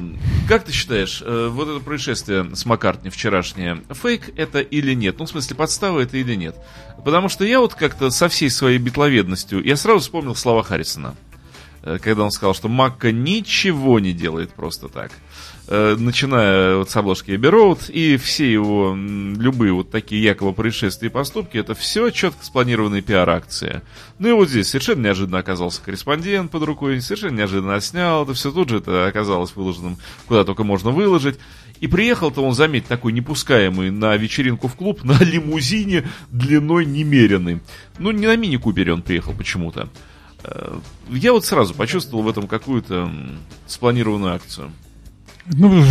[0.48, 5.18] Как ты считаешь, э, вот это происшествие с Маккартни вчерашнее, фейк это или нет?
[5.20, 6.56] Ну, в смысле, подстава это или нет?
[7.04, 11.16] Потому что я вот как-то со всей своей битловедностью, я сразу вспомнил слова Харрисона,
[11.84, 15.12] э, когда он сказал, что Макка ничего не делает просто так.
[15.70, 21.10] Э, Начиная вот с обложки Эбби Роуд, и все его, любые вот такие якобы происшествия
[21.10, 23.82] и поступки, это все четко спланированные пиар-акции.
[24.18, 28.52] Ну и вот здесь совершенно неожиданно оказался корреспондент под рукой, совершенно неожиданно снял это все,
[28.52, 31.38] тут же это оказалось выложенным, куда только можно выложить.
[31.82, 37.60] И приехал-то он, заметь, такой непускаемый на вечеринку в клуб на лимузине длиной немеренной.
[38.00, 39.90] Ну, не на мини-купере он приехал почему-то.
[40.44, 40.78] Э,
[41.10, 43.12] Я вот сразу почувствовал в этом какую-то
[43.68, 44.72] спланированную акцию.
[45.50, 45.84] Ну,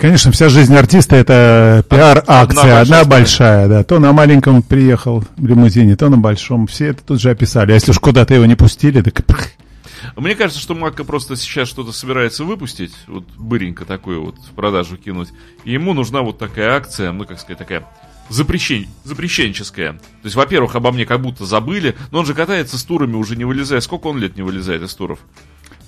[0.00, 3.84] конечно, вся жизнь артиста это пиар-акция, Одна одна, большая да.
[3.84, 6.66] То на маленьком приехал в лимузине, то на большом.
[6.66, 7.70] Все это тут же описали.
[7.70, 9.50] А если уж куда-то его не пустили, так пх,
[10.16, 14.96] Мне кажется, что Макка просто сейчас что-то собирается выпустить, вот быренько такое вот в продажу
[14.96, 15.28] кинуть.
[15.64, 17.86] И ему нужна вот такая акция, ну, как сказать, такая
[18.28, 18.88] запрещен...
[19.04, 19.92] запрещенческая.
[19.92, 23.36] То есть, во-первых, обо мне как будто забыли, но он же катается с турами, уже
[23.36, 23.80] не вылезая.
[23.80, 25.20] Сколько он лет не вылезает из туров?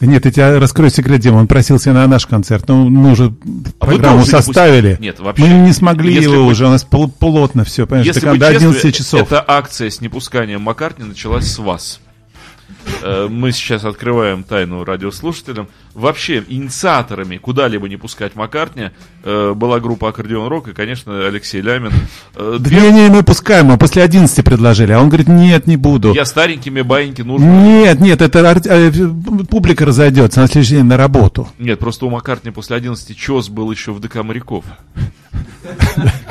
[0.07, 1.37] Нет, я тебе раскрою секрет, Дима.
[1.37, 2.65] Он просился на наш концерт.
[2.69, 3.33] Ну, мы уже
[3.81, 4.97] А программу составили.
[5.01, 5.45] Нет, вообще.
[5.45, 6.67] Мы не смогли Если его быть- уже.
[6.67, 9.21] У нас пол- плотно все, понимаешь, Если до 11 честным, часов.
[9.23, 12.01] эта акция с непусканием Маккартни началась с вас.
[13.02, 15.68] Э, Мы сейчас открываем тайну радиослушателям.
[15.94, 18.90] Вообще, инициаторами куда-либо не пускать Маккартни
[19.24, 21.92] э, была группа Аккордеон Рок и, конечно, Алексей Лямин.
[22.35, 24.92] Э, Да не, не, мы пускаем, мы после 11 предложили.
[24.92, 26.12] А он говорит, нет, не буду.
[26.14, 27.44] Я старенькими баиньки нужно.
[27.44, 28.90] Нет, нет, это э,
[29.50, 31.48] публика разойдется на следующий день на работу.
[31.58, 34.64] Нет, просто у Маккартни после 11 чес был еще в ДК моряков.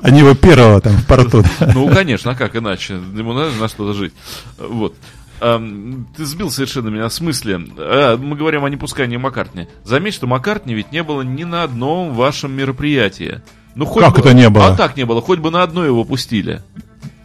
[0.00, 1.44] Они его первого там в порту.
[1.74, 2.94] Ну, конечно, а как иначе?
[3.14, 4.12] Ему надо на что-то жить.
[4.58, 4.94] Вот.
[5.40, 7.58] Ты сбил совершенно меня с мысли.
[7.78, 9.68] А, мы говорим о непускании Маккартни.
[9.84, 13.40] Заметь, что Маккартни ведь не было ни на одном вашем мероприятии.
[13.74, 14.68] Ну, хоть Как бы- это не было?
[14.68, 16.62] А так не было, хоть бы на одно его пустили.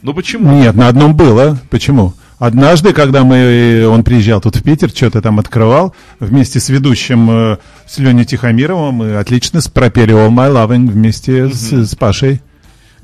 [0.01, 0.51] Ну почему?
[0.53, 1.57] Нет, на одном было.
[1.69, 2.13] Почему?
[2.37, 7.57] Однажды, когда мы, он приезжал тут в Питер, что-то там открывал, вместе с ведущим, э,
[7.87, 12.41] с Леней Тихомировым, мы отлично пропели All My Loving вместе с, с Пашей.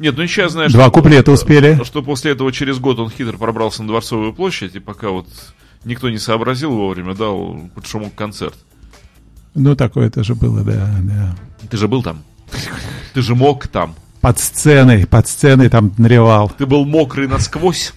[0.02, 1.80] Нет, ну я знаю, Два что, куплета успели.
[1.84, 5.28] что после этого через год он хитро пробрался на Дворцовую площадь, и пока вот
[5.86, 8.56] никто не сообразил вовремя, дал под шумок концерт.
[9.54, 11.36] Ну, такое тоже было, да, да.
[11.70, 12.24] Ты же был там.
[13.14, 13.94] Ты же мог там.
[14.22, 16.52] Под сценой, под сценой там наревал.
[16.58, 17.94] Ты был мокрый насквозь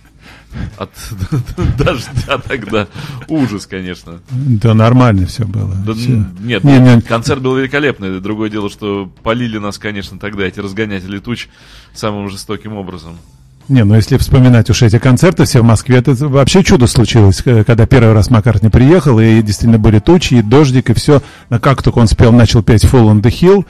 [0.78, 0.90] от
[1.78, 2.86] дождя тогда.
[3.28, 4.20] Ужас, конечно.
[4.30, 5.74] Да нормально все было.
[5.86, 6.12] Да, Всё.
[6.12, 8.20] н- нет, Не, не, концерт был великолепный.
[8.20, 11.48] Другое дело, что полили нас, конечно, тогда эти разгонятели туч
[11.94, 13.16] самым жестоким образом.
[13.68, 17.86] Не, ну если вспоминать уж эти концерты все в Москве, это вообще чудо случилось, когда
[17.86, 21.22] первый раз Маккартни приехал, и действительно были тучи, и дождик, и все.
[21.48, 23.64] Как только он спел, начал петь Full on the Hill,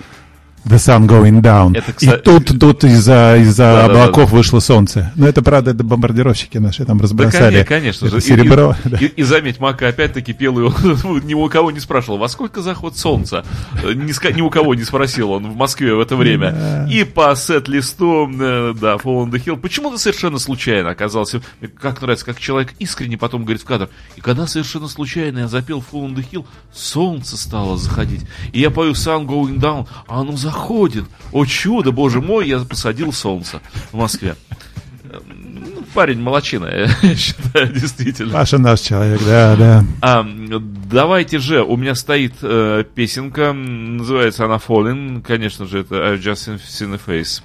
[0.64, 4.60] The Sun Going Down, Это, и кстати- тут, тут из-за из Да, да, облаков вышло
[4.60, 5.12] солнце.
[5.14, 7.56] Но это, правда, это бомбардировщики наши там Да, разбросали.
[7.62, 8.26] коне- конечно Это же.
[8.26, 8.74] И- серебро.
[8.84, 8.96] И, да.
[8.98, 10.72] и- и заметь, Мака опять-таки пел его,
[11.24, 13.44] ни у кого не спрашивал, во сколько заход солнца?
[13.82, 16.88] Э, Ни, ни у кого не спросил он в Москве в это время.
[16.90, 21.42] И по сет-листу, э, да, Fall on the Hill, почему-то совершенно случайно оказался.
[21.60, 23.90] Мне Как нравится, как человек искренне потом говорит в кадр.
[24.16, 28.22] И когда совершенно случайно я запел Fall on the Hill, солнце стало заходить.
[28.52, 30.53] И я пою Sun Going Down, а оно заходит.
[31.32, 33.60] О чудо, боже мой, я посадил солнце
[33.92, 34.36] в Москве.
[35.04, 38.32] Ну, Парень молочина, я считаю, действительно.
[38.32, 39.84] Паша наш человек, да, да.
[40.00, 40.26] А,
[40.90, 46.60] давайте же, у меня стоит э, песенка, называется она Falling, конечно же, это I've just
[46.68, 47.42] seen a face.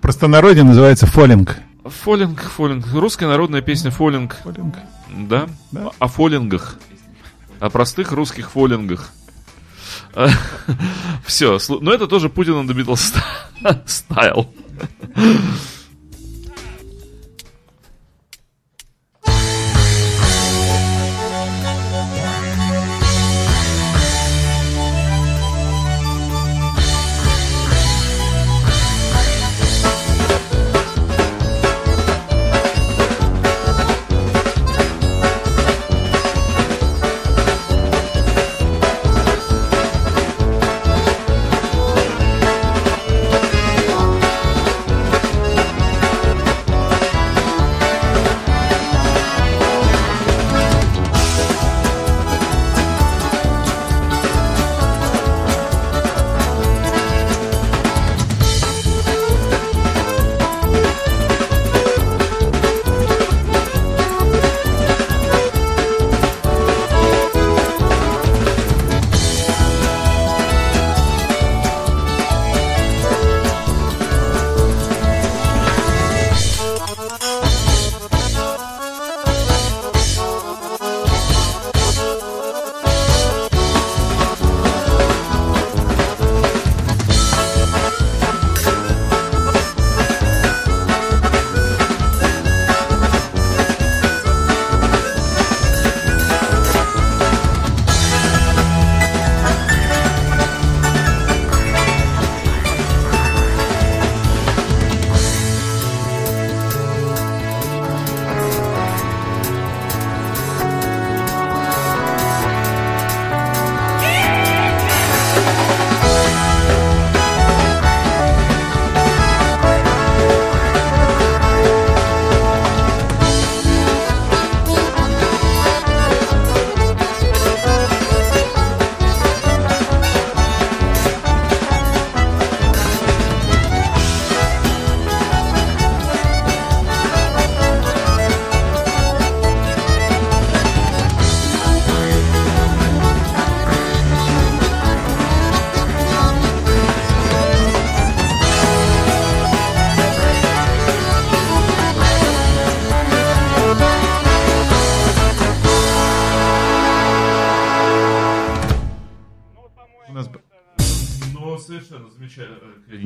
[0.00, 1.56] Простонародье называется фоллинг.
[1.84, 4.74] Falling, Falling, русская народная песня Falling, Фоллинг.
[5.16, 5.46] да?
[5.70, 5.90] Да.
[5.98, 6.76] О фолингах,
[7.60, 9.10] о простых русских фолингах.
[11.24, 13.14] Все, но это тоже Путин the Beatles
[13.86, 14.48] стайл.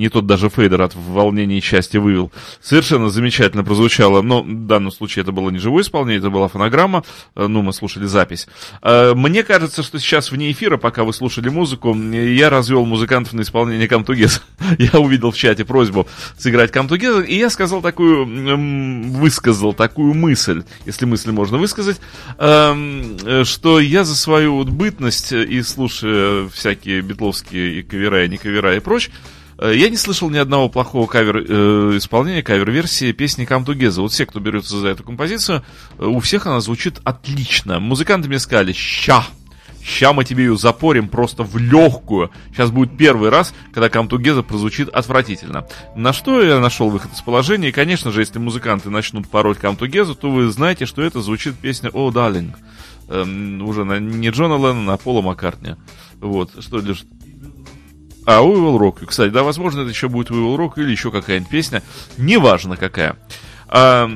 [0.00, 2.32] Не тот даже фейдер от волнения и счастья вывел.
[2.62, 7.04] Совершенно замечательно прозвучало, но в данном случае это было не живое исполнение, это была фонограмма,
[7.36, 8.48] э, ну, мы слушали запись.
[8.82, 13.42] Э, мне кажется, что сейчас вне эфира, пока вы слушали музыку, я развел музыкантов на
[13.42, 14.40] исполнение Камтугеза.
[14.78, 16.06] Я увидел в чате просьбу
[16.38, 18.24] сыграть Камтугеза, и я сказал такую,
[19.10, 22.00] высказал такую мысль, если мысль можно высказать,
[22.38, 28.38] эм, э, что я за свою бытность и слушая всякие битловские и кавера, и не
[28.38, 33.46] кавера и прочь, Э, я не слышал ни одного плохого кавер э, исполнения, кавер-версии песни
[33.46, 34.00] Come Together.
[34.00, 35.62] Вот все, кто берется за эту композицию,
[35.98, 37.78] э, у всех она звучит отлично.
[37.78, 39.24] Музыканты мне сказали, ща,
[39.84, 42.30] ща мы тебе ее запорим просто в легкую.
[42.52, 45.66] Сейчас будет первый раз, когда Come Together прозвучит отвратительно.
[45.94, 47.68] На что я нашел выход из положения.
[47.68, 51.56] И, конечно же, если музыканты начнут пороть Come Together, то вы знаете, что это звучит
[51.56, 52.54] песня «Oh, darling».
[53.10, 55.74] Эм, уже на, не Джона Леннона, а Пола Маккартни.
[56.20, 57.04] Вот, что лишь
[58.38, 61.10] а, We Will Rock Кстати, да, возможно, это еще будет We Will Rock или еще
[61.10, 61.82] какая-нибудь песня.
[62.16, 63.16] Неважно какая.
[63.68, 64.10] А,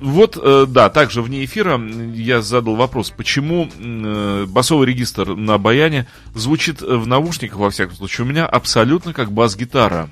[0.00, 1.80] вот, э, да, также вне эфира
[2.14, 8.26] я задал вопрос, почему э, басовый регистр на баяне звучит в наушниках, во всяком случае,
[8.26, 10.08] у меня абсолютно как бас-гитара.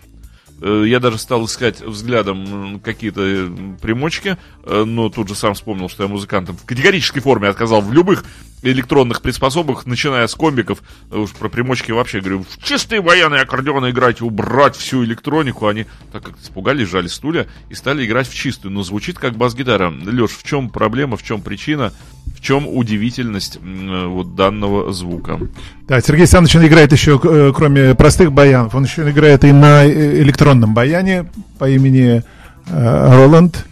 [0.60, 3.48] Э, я даже стал искать взглядом какие-то
[3.80, 8.24] примочки, но тут же сам вспомнил, что я музыкантам в категорической форме отказал в любых
[8.62, 14.20] электронных приспособах, начиная с комбиков, уж про примочки вообще говорю, в чистые военные аккордеоны играть,
[14.20, 18.82] убрать всю электронику, они так как испугались, жали стулья и стали играть в чистую, но
[18.82, 19.90] звучит как бас-гитара.
[19.90, 21.92] Леш, в чем проблема, в чем причина,
[22.34, 25.38] в чем удивительность вот данного звука?
[25.86, 30.22] Да, Сергей Александрович, играет еще, э, кроме простых баянов, он еще играет и на э,
[30.22, 32.22] электронном баяне по имени
[32.66, 33.64] э, Роланд.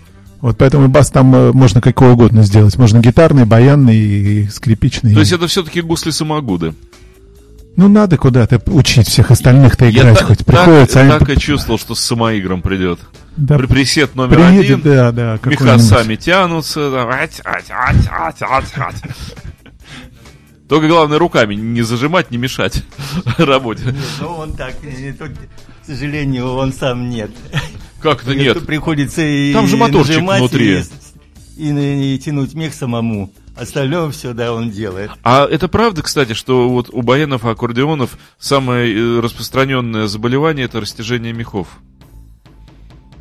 [0.45, 2.77] Вот поэтому бас там э, можно какого угодно сделать.
[2.77, 5.15] Можно гитарный, баянный и скрипичный.
[5.15, 6.75] То есть это все-таки гусли-самогуды?
[7.77, 11.01] Ну, надо куда-то учить всех остальных-то играть, я хоть так, приходится.
[11.03, 13.01] Я так и чувствовал, что с самоигром придет.
[13.39, 16.91] Да, Пресет номер приедет, один, да, да, меха сами тянутся.
[16.91, 19.03] Там, ать, ать, ать, ать, ать, ать.
[20.69, 22.85] Только главное руками не зажимать, не мешать
[23.39, 23.87] работе.
[23.87, 24.75] Нет, ну он так,
[25.19, 27.31] тут, к сожалению, он сам нет.
[28.05, 28.67] Как это нет?
[28.67, 30.83] Приходится и Там же моторчик внутри.
[31.57, 33.33] И, и, и тянуть мех самому.
[33.57, 35.11] Остальное все, да, он делает.
[35.23, 40.81] А это правда, кстати, что вот у баянов и аккордеонов самое э, распространенное заболевание это
[40.81, 41.69] растяжение мехов?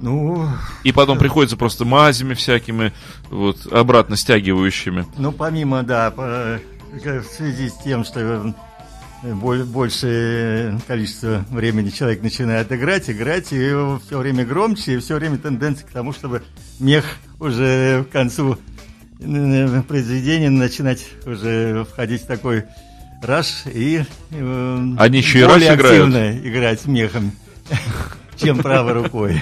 [0.01, 0.49] Ну...
[0.83, 2.91] И потом приходится просто мазями всякими,
[3.29, 5.05] вот, обратно стягивающими.
[5.17, 6.59] Ну, помимо, да, по,
[6.91, 8.53] в связи с тем, что
[9.23, 13.69] большее количество времени человек начинает играть, играть, и
[14.05, 16.43] все время громче, и все время тенденция к тому, чтобы
[16.79, 17.05] мех
[17.39, 18.57] уже к концу
[19.87, 22.65] произведения начинать уже входить в такой
[23.21, 26.45] раш и э, Они еще и более активно играют.
[26.45, 27.31] играть мехом,
[28.35, 29.41] чем правой рукой.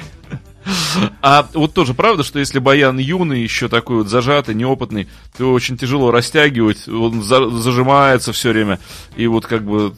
[1.21, 5.07] А вот тоже правда, что если баян юный, еще такой вот зажатый, неопытный,
[5.37, 8.79] то очень тяжело растягивать, он за, зажимается все время,
[9.15, 9.95] и вот как бы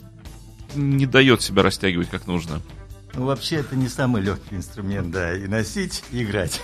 [0.76, 2.62] не дает себя растягивать как нужно.
[3.16, 6.62] Ну, вообще, это не самый легкий инструмент, да, и носить, и играть.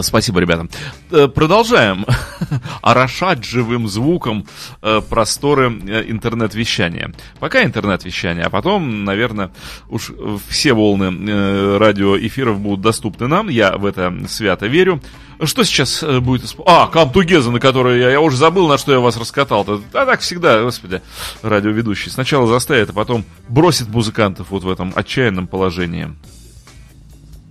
[0.00, 0.68] Спасибо, ребята.
[1.10, 2.04] Э, продолжаем
[2.82, 4.46] орошать живым звуком
[4.82, 7.12] э, просторы э, интернет-вещания.
[7.40, 9.50] Пока интернет-вещание, а потом, наверное,
[9.88, 10.12] уж
[10.48, 13.48] все волны радиоэфиров будут доступны нам.
[13.48, 15.00] Я в это свято верю.
[15.42, 16.54] Что сейчас будет?
[16.64, 19.82] А, Камтугеза, на который я, я уже забыл, на что я вас раскатал-то.
[19.92, 21.02] А так всегда, господи,
[21.42, 22.10] радиоведущий.
[22.10, 26.08] Сначала заставит, а потом бросит музыкантов вот в этом отчаянном положении.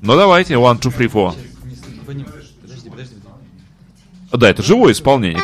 [0.02, 1.36] Ну давайте, one, two, three, four.
[2.62, 3.16] Подожди, подожди.
[4.32, 5.42] Да, это живое исполнение.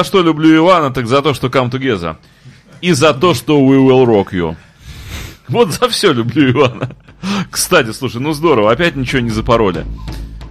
[0.00, 2.16] За что люблю Ивана, так за то, что come together.
[2.80, 4.56] И за то, что we will rock you.
[5.48, 6.96] Вот за все люблю Ивана.
[7.50, 9.84] Кстати, слушай, ну здорово, опять ничего не запороли.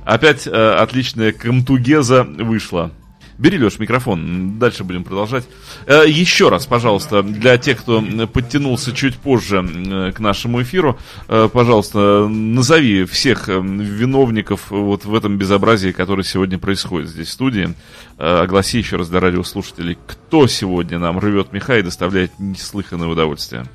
[0.05, 2.91] Опять э, отличная камтугеза вышла.
[3.39, 5.45] Бери, Леш, микрофон, дальше будем продолжать.
[5.89, 11.49] Э, еще раз, пожалуйста, для тех, кто подтянулся чуть позже э, к нашему эфиру, э,
[11.51, 17.73] пожалуйста, назови всех виновников вот в этом безобразии, которое сегодня происходит здесь в студии.
[18.19, 23.65] Огласи еще раз для радиослушателей, кто сегодня нам рвет меха и доставляет неслыханное удовольствие.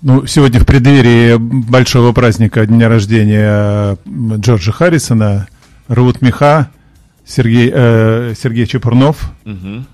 [0.00, 5.48] Ну, сегодня в преддверии большого праздника дня рождения Джорджа Харрисона
[5.88, 6.70] рвут меха
[7.24, 9.86] Сергей, э, Сергей Чепурнов, Угу.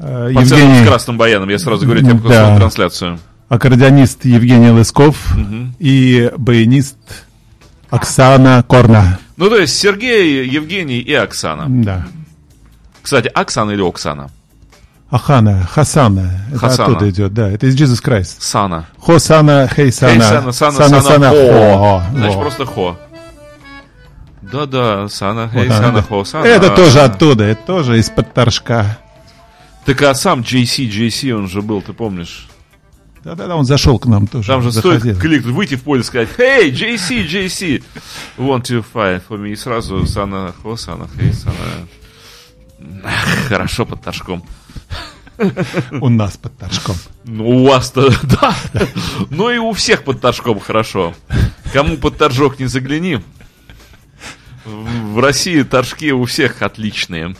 [0.00, 2.56] Э, Евгений, с красным баяном, я сразу говорю, тем, кто Да.
[2.56, 3.18] трансляцию.
[3.48, 5.74] аккордеонист Евгений Лысков Мгм.
[5.78, 6.96] и баянист
[7.90, 9.18] Оксана Корна.
[9.36, 11.64] Ну, то есть Сергей, Евгений и Оксана.
[11.68, 12.06] Да.
[13.02, 14.30] Кстати, Оксана или Оксана?
[15.10, 16.42] Ахана, Хасана.
[16.50, 16.90] Это Хасана.
[16.90, 17.48] оттуда идет, да.
[17.48, 18.36] Это из Jesus Christ.
[18.40, 18.84] Сана.
[18.98, 20.10] Хосана, Хейсана.
[20.10, 21.78] Эй, Сана, Сана, Сана, Хо.
[21.78, 22.02] Хо.
[22.14, 22.98] Значит, просто Хо.
[24.42, 26.02] Да-да, Сана, Хей, Вот Сана.
[26.02, 26.44] Хо, Сана.
[26.44, 28.98] Это тоже оттуда, это тоже из-под торжка.
[29.88, 32.46] Так а сам JC, JC он же был, ты помнишь?
[33.24, 34.48] Да-да-да, он зашел к нам тоже.
[34.48, 35.00] Там же заходил.
[35.00, 37.82] стоит кликнуть, выйти в поле и сказать «Hey, JC, JC,
[38.36, 41.56] want to fight for me?» И сразу Сана, Хо, Сана, Хей, Сана.
[43.02, 44.44] Ах, Хорошо под торжком.
[45.90, 46.96] У нас под торжком.
[47.24, 48.54] Ну, у вас-то, да.
[49.30, 51.14] Ну и у всех под торжком хорошо.
[51.72, 53.22] Кому под торжок не загляни.
[54.66, 57.34] В в России торжки у всех отличные.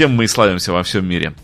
[0.00, 1.34] Тем мы и славимся во всем мире.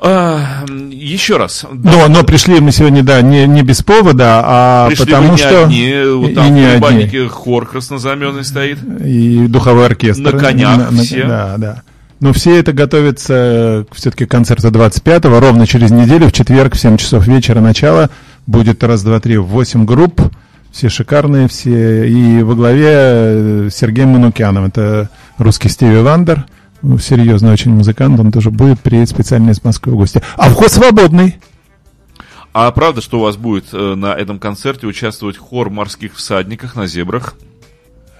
[0.00, 1.64] А, еще раз.
[1.70, 5.62] Но, но пришли мы сегодня, да, не, не без повода, а Пришли потому не что...
[5.62, 6.80] одни, вот и там не в одни.
[6.80, 8.78] Кубанике хор краснозаменный стоит.
[9.04, 10.32] И духовой оркестр.
[10.32, 11.24] На конях все.
[11.24, 11.82] Да, да.
[12.18, 16.96] Но все это готовится все-таки к концерту 25-го, ровно через неделю, в четверг, в 7
[16.96, 18.10] часов вечера начало.
[18.48, 20.20] Будет раз, два, три, восемь групп.
[20.72, 22.08] Все шикарные, все.
[22.08, 24.66] И во главе э, Сергей Манукянов.
[24.66, 26.44] Это русский Стиви Вандер.
[26.82, 28.18] Ну, Серьезный очень музыкант.
[28.18, 30.20] Он тоже будет приедет специально из Москвы в гости.
[30.36, 31.36] А вход свободный.
[32.52, 36.86] А правда, что у вас будет э, на этом концерте участвовать хор морских всадниках на
[36.86, 37.34] зебрах?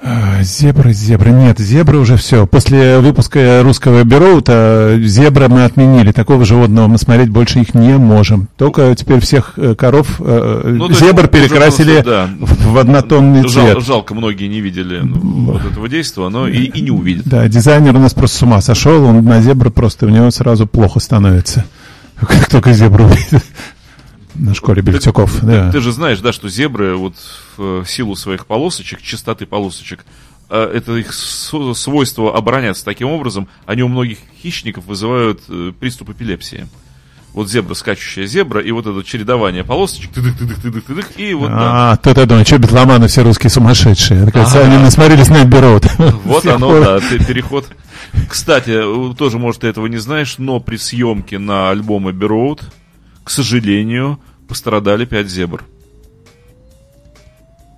[0.05, 1.31] А, Зебры, зебры.
[1.31, 2.45] Нет, зебры уже все.
[2.47, 4.41] После выпуска русского бюро
[5.01, 6.11] зебра мы отменили.
[6.11, 8.49] Такого животного мы смотреть больше их не можем.
[8.57, 12.47] Только теперь всех э, коров э, Ну, зебр перекрасили просто, да.
[12.47, 13.85] в, в однотонный Жал- цвет.
[13.85, 17.27] жалко, многие не видели ну, вот этого действия, но и, и не увидят.
[17.27, 19.05] Да, дизайнер у нас просто с ума сошел.
[19.05, 21.65] Он на зебру просто у него сразу плохо становится.
[22.21, 23.45] Как только зебру увидит.
[24.35, 25.41] На школе Бельтюков.
[25.43, 25.71] да.
[25.71, 27.15] Ты же знаешь, да, что зебры вот
[27.57, 30.05] в силу своих полосочек, частоты полосочек,
[30.51, 36.67] э, это их свойство обороняться таким образом, они у многих хищников вызывают э, приступ эпилепсии.
[37.35, 41.49] Вот зебра, скачущая зебра, и вот это чередование полосочек, тыдык, тыдык, тыдык, тыдык, и вот,
[41.49, 41.93] да.
[41.93, 44.31] А, тут я думаю, что битломаны все русские сумасшедшие.
[44.31, 45.81] Кажется, они насмотрелись на бюро.
[46.25, 47.67] Вот оно, да, пе- переход.
[48.29, 48.79] Кстати,
[49.17, 52.61] тоже, может, ты этого не знаешь, но при съемке на альбом Abbey Road,
[53.25, 54.19] к сожалению,
[54.49, 55.65] пострадали пять зебр.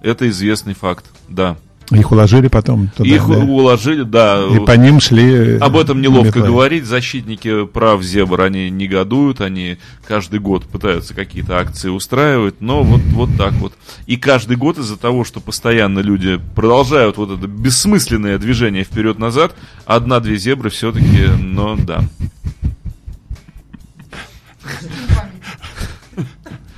[0.03, 1.57] Это известный факт, да.
[1.91, 3.09] Их уложили потом туда.
[3.09, 3.39] Их да.
[3.39, 4.43] уложили, да.
[4.51, 5.59] И по ним шли...
[5.59, 6.47] Об этом неловко метлой.
[6.47, 6.85] говорить.
[6.87, 13.31] Защитники прав зебр, они негодуют, они каждый год пытаются какие-то акции устраивать, но вот, вот
[13.37, 13.75] так вот.
[14.07, 20.37] И каждый год из-за того, что постоянно люди продолжают вот это бессмысленное движение вперед-назад, одна-две
[20.37, 22.03] зебры все-таки, но да.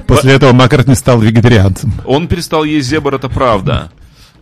[0.06, 1.92] После этого Маккартни стал вегетарианцем.
[2.04, 3.90] Он перестал есть зебр, это правда.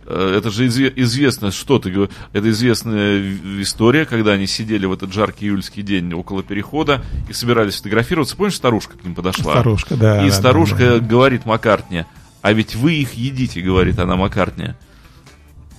[0.05, 2.15] Э, Это же изве- известно, что ты говоришь.
[2.33, 3.21] Это известная
[3.61, 8.35] история, когда они сидели в этот жаркий июльский день около перехода и собирались фотографироваться.
[8.35, 9.53] Помнишь, старушка к ним подошла?
[9.53, 12.05] Старушка, да, И да, старушка да, говорит Маккартне,
[12.41, 14.75] а ведь вы их едите, говорит она Маккартне.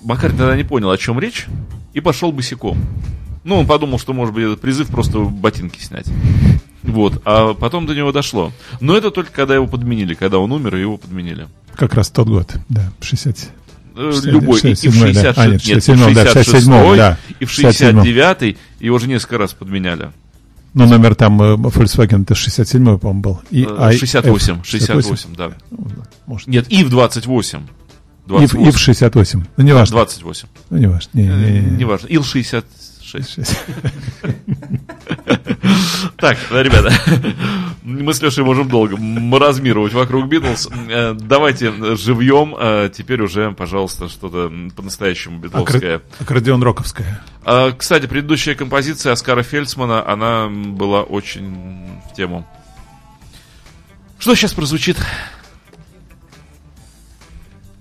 [0.03, 1.45] Маккартни тогда не понял, о чем речь,
[1.93, 2.77] и пошел босиком.
[3.45, 6.07] Ну, он подумал, что, может быть, это призыв просто ботинки снять.
[6.87, 8.51] Вот, а потом до него дошло.
[8.79, 11.47] Но это только когда его подменили, когда он умер, и его подменили.
[11.75, 13.37] Как раз тот год, да, 60.
[13.97, 15.33] Э, 60, Любой, и, и в 67-й, да.
[15.33, 17.17] 66 А, нет, нет, 67-м, да, 67-м, да.
[17.39, 17.99] и в 67-м.
[18.03, 20.11] 69-й его уже несколько раз подменяли.
[20.73, 23.41] Ну, номер там э, Volkswagen, это 67-й, по-моему, был.
[23.49, 25.51] И Э, I- 68, F- 68, да.
[26.25, 26.47] Может.
[26.47, 27.59] Нет, и в 28.
[28.27, 29.43] И, в- и в 68.
[29.57, 29.95] Ну, не важно.
[29.95, 30.47] 28.
[30.69, 31.09] Ну, не важно.
[31.13, 31.77] Не, не, не, не.
[31.77, 32.07] Неважно.
[32.07, 32.23] Ил
[33.07, 33.57] 66.
[36.17, 36.91] Так, ребята,
[37.83, 40.67] Мы с Лешей можем долго маразмировать вокруг Битлз.
[40.89, 42.55] Э, Давайте живьем.
[42.59, 46.01] э, Теперь уже, пожалуйста, что-то по-настоящему битловское.
[46.19, 47.21] Аккордеон роковская.
[47.45, 52.47] А, Кстати, предыдущая композиция Оскара Фельдсмана, она была очень в тему.
[54.19, 54.97] Что сейчас прозвучит?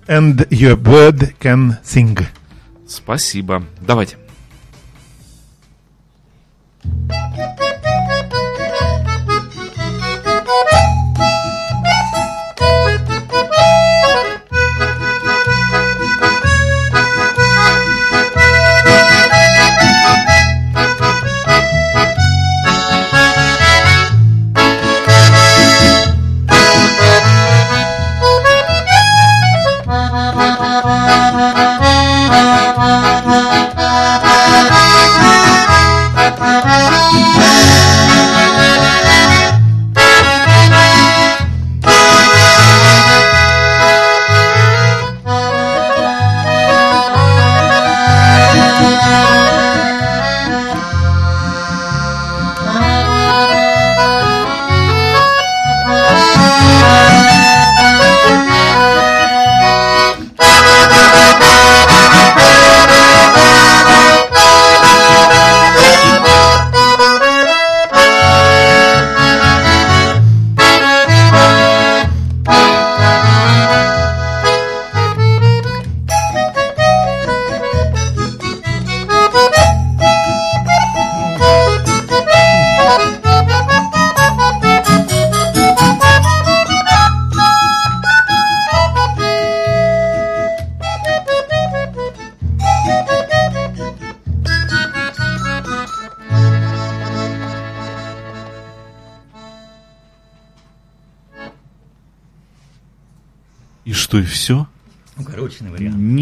[0.06, 2.22] And your bird can sing.
[2.86, 3.64] Спасибо.
[3.80, 4.18] Давайте.
[6.86, 7.65] И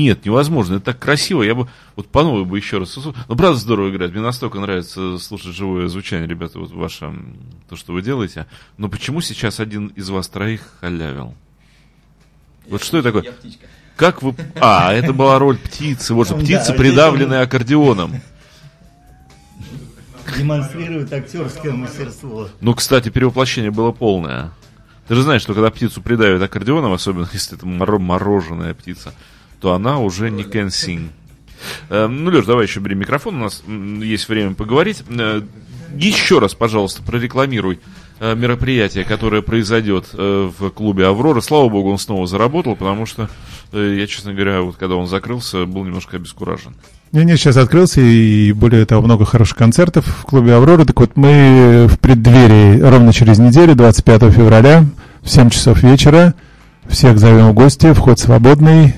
[0.04, 0.74] Нет, невозможно.
[0.74, 1.42] Это так красиво.
[1.42, 2.94] Я бы вот по новой бы еще раз.
[2.94, 4.12] Ну, правда, здорово играть.
[4.12, 7.10] Мне настолько нравится слушать живое звучание, ребята, вот ваше,
[7.70, 8.46] то, что вы делаете.
[8.76, 11.34] Но почему сейчас один из вас троих халявил?
[12.68, 13.32] Вот что это такое?
[13.96, 14.34] Как вы...
[14.60, 16.12] А, это была роль птицы.
[16.12, 18.20] Вот же, птица, придавленная аккордеоном.
[20.36, 22.50] Демонстрирует актерское мастерство.
[22.60, 24.50] Ну, кстати, перевоплощение было полное.
[25.08, 29.14] Ты же знаешь, что когда птицу придавят аккордеоном, особенно если это моро- мороженая птица,
[29.64, 30.44] то она уже не.
[31.88, 35.02] Э, Ну, Леш, давай еще бери микрофон, у нас есть время поговорить.
[35.08, 35.40] Э,
[35.96, 37.80] Еще раз, пожалуйста, прорекламируй
[38.20, 41.40] э, мероприятие, которое произойдет э, в клубе «Аврора».
[41.40, 43.30] Слава богу, он снова заработал, потому что
[43.72, 46.74] я, честно говоря, вот когда он закрылся, был немножко обескуражен.
[47.12, 50.84] Не-не, сейчас открылся, и более того, много хороших концертов в клубе «Аврора».
[50.84, 54.84] Так вот, мы в преддверии ровно через неделю, 25 февраля,
[55.22, 56.34] в 7 часов вечера,
[56.86, 58.94] всех зовем в гости, вход свободный.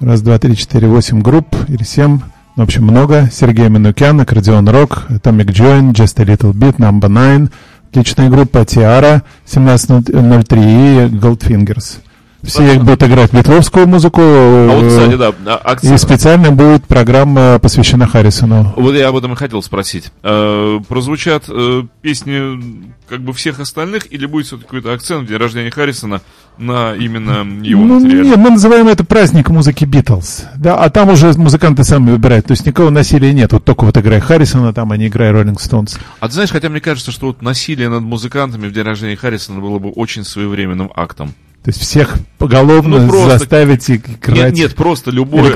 [0.00, 2.20] Раз, два, три, четыре, восемь групп, или семь.
[2.56, 3.28] В общем, много.
[3.30, 7.50] Сергей Манукян, Аккордеон Рок, Atomic Join, Just a Little Bit, Number Nine,
[7.90, 10.64] отличная группа Тиара, 1703 и
[11.10, 11.98] Goldfingers.
[12.42, 14.20] Все будут играть метровскую музыку.
[14.22, 15.96] А вот, э, кстати, да, а- и акция...
[15.98, 18.72] специально будет программа, посвящена Харрисону.
[18.76, 20.10] Вот я об этом и хотел спросить.
[20.22, 25.36] Э, прозвучат э, песни как бы всех остальных, или будет все-таки какой-то акцент в день
[25.38, 26.20] рождения Харрисона
[26.58, 28.28] на именно его Ну, материале?
[28.30, 30.44] нет, мы называем это праздник музыки Битлз.
[30.56, 32.46] Да, а там уже музыканты сами выбирают.
[32.46, 33.52] То есть никакого насилия нет.
[33.52, 35.98] Вот только вот играй Харрисона, там, а не играй Роллинг Стоунс.
[36.20, 39.60] А ты знаешь, хотя мне кажется, что вот насилие над музыкантами в день рождения Харрисона
[39.60, 41.34] было бы очень своевременным актом.
[41.62, 44.28] То есть всех поголовно Ну, просто- заставить играть.
[44.36, 45.52] Нет, нет, просто любое,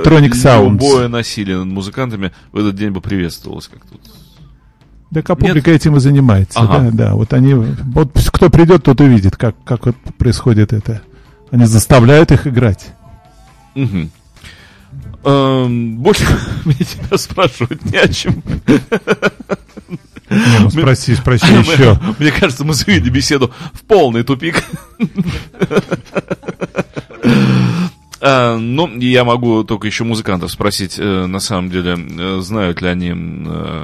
[0.85, 4.01] любое насилие над музыкантами в этот день бы приветствовалось как тут.
[5.11, 6.59] Да, как публика этим и занимается.
[6.59, 6.91] Ага.
[6.91, 7.15] Да, да.
[7.15, 11.01] Вот они, вот кто придет, тот увидит, как, как вот происходит это.
[11.51, 12.93] Они заставляют их играть.
[13.75, 14.11] Мгм.
[15.25, 16.27] Эм, больше
[16.67, 18.43] мне тебя спрашивать не о чем.
[20.31, 21.99] Не, ну спроси, спроси еще.
[22.19, 24.63] Мне кажется, мы завели беседу в полный тупик.
[28.27, 32.89] А, Ну, я могу только еще музыкантов спросить, э, на самом деле, э, знают ли
[32.89, 33.15] они э,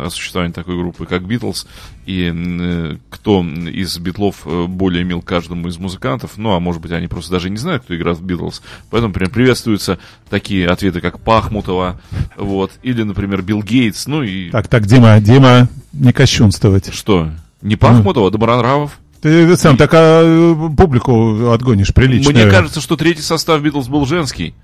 [0.06, 1.66] о существовании такой группы, как Битлз,
[2.06, 7.32] и кто из Битлов более мил каждому из музыкантов, ну, а может быть, они просто
[7.32, 9.98] даже не знают, кто играет в Битлз, поэтому прям приветствуются
[10.30, 12.00] такие ответы, как Пахмутова,
[12.36, 16.92] вот, или, например, Билл Гейтс, ну и Так, так, Дима, Дима, не кощунствовать.
[16.94, 17.30] что,
[17.60, 18.98] не Пахмутова, а Добронравов?
[19.20, 22.32] Ты сам так а, публику отгонишь прилично.
[22.32, 24.54] Мне кажется, что третий состав Битлз был женский.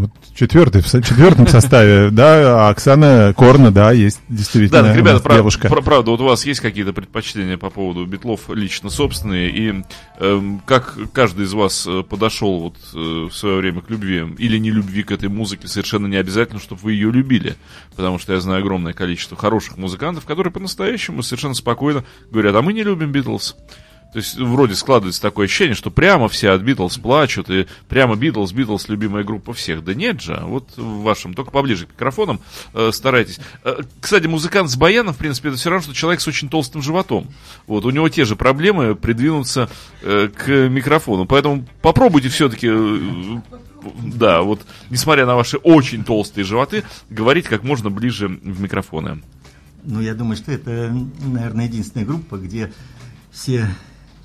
[0.00, 5.20] Вот четвертый, в четвертом составе, да, а Оксана Корна, да, есть действительно Да, так, ребята,
[5.20, 5.68] прав- девушка.
[5.68, 9.84] пра- правда, вот у вас есть какие-то предпочтения по поводу битлов лично собственные, и
[10.18, 14.56] эм, как каждый из вас э, подошел вот э, в свое время к любви или
[14.56, 17.56] не любви к этой музыке, совершенно не обязательно, чтобы вы ее любили,
[17.94, 22.72] потому что я знаю огромное количество хороших музыкантов, которые по-настоящему совершенно спокойно говорят, а мы
[22.72, 23.56] не любим Битлз.
[24.12, 28.52] То есть вроде складывается такое ощущение, что прямо все от Битлз плачут, и прямо Битлз,
[28.52, 29.84] Битлз любимая группа всех.
[29.84, 32.40] Да нет же, вот в вашем, только поближе к микрофонам
[32.74, 33.38] э, старайтесь.
[33.62, 36.82] Э, кстати, музыкант с баяном, в принципе, это все равно, что человек с очень толстым
[36.82, 37.28] животом.
[37.68, 39.70] Вот, у него те же проблемы придвинуться
[40.02, 41.24] э, к микрофону.
[41.26, 42.68] Поэтому попробуйте все-таки,
[44.02, 49.22] да, вот, несмотря на ваши очень толстые животы, говорить как можно ближе в микрофоны.
[49.84, 52.72] Ну, я думаю, что это, наверное, единственная группа, где
[53.30, 53.68] все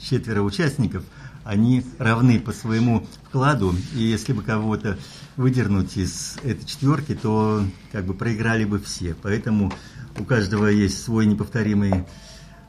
[0.08, 1.04] четверо участников,
[1.44, 4.98] они равны по своему вкладу, и если бы кого-то
[5.38, 9.16] выдернуть из этой четверки, то как бы проиграли бы все.
[9.22, 9.72] Поэтому
[10.18, 12.06] у каждого есть свой неповторимый,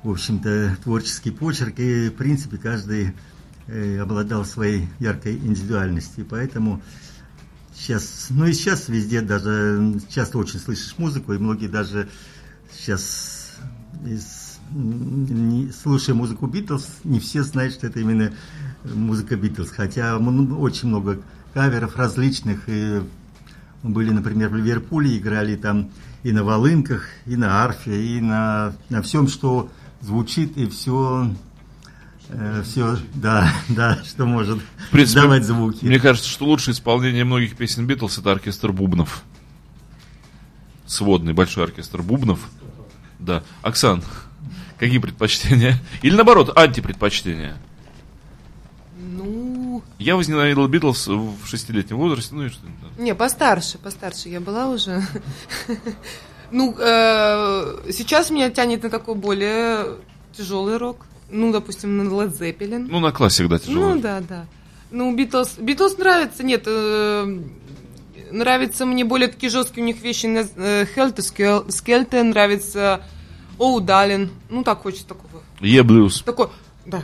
[0.03, 3.15] в общем-то, творческий почерк, и, в принципе, каждый
[3.67, 6.27] э, обладал своей яркой индивидуальностью.
[6.29, 6.83] Поэтому
[7.75, 12.09] сейчас, ну и сейчас везде даже часто очень слышишь музыку, и многие даже
[12.73, 13.57] сейчас,
[14.05, 18.33] из, не, слушая музыку Битлз, не все знают, что это именно
[18.85, 19.71] музыка Битлз.
[19.71, 21.21] Хотя м- очень много
[21.55, 22.65] каверов различных.
[22.69, 23.03] И
[23.83, 25.91] были, например, в Ливерпуле, играли там
[26.23, 31.31] и на волынках, и на арфе, и на, на всем, что звучит, и все,
[32.29, 35.85] э, все, да, да, что может В принципе, давать звуки.
[35.85, 39.23] Мне кажется, что лучшее исполнение многих песен Битлз это оркестр бубнов.
[40.87, 42.41] Сводный большой оркестр бубнов.
[43.19, 43.43] Да.
[43.63, 44.03] Оксан,
[44.79, 45.77] какие предпочтения?
[46.03, 47.57] Или наоборот, антипредпочтения?
[48.99, 52.67] Ну, Я возненавидел Битлз в шестилетнем возрасте, ну и что
[52.99, 55.03] не, постарше, постарше я была уже.
[56.53, 59.97] Ну, э, сейчас меня тянет на такой более
[60.33, 61.05] тяжелый рок.
[61.29, 62.87] Ну, допустим, на Led Zeppelin.
[62.89, 63.95] Ну, на классик, да, тяжело.
[63.95, 64.47] Ну, да, да.
[64.93, 67.41] Ну, Битлз, Битлз нравится, нет, э,
[68.31, 70.27] нравится мне более такие жесткие у них вещи.
[70.27, 73.03] Э, Helter Skelter нравится,
[73.59, 74.31] Оу Далин.
[74.51, 75.43] Ну, так хочется такого.
[75.61, 76.23] Е-блюз.
[76.23, 76.49] Такой,
[76.85, 77.03] да.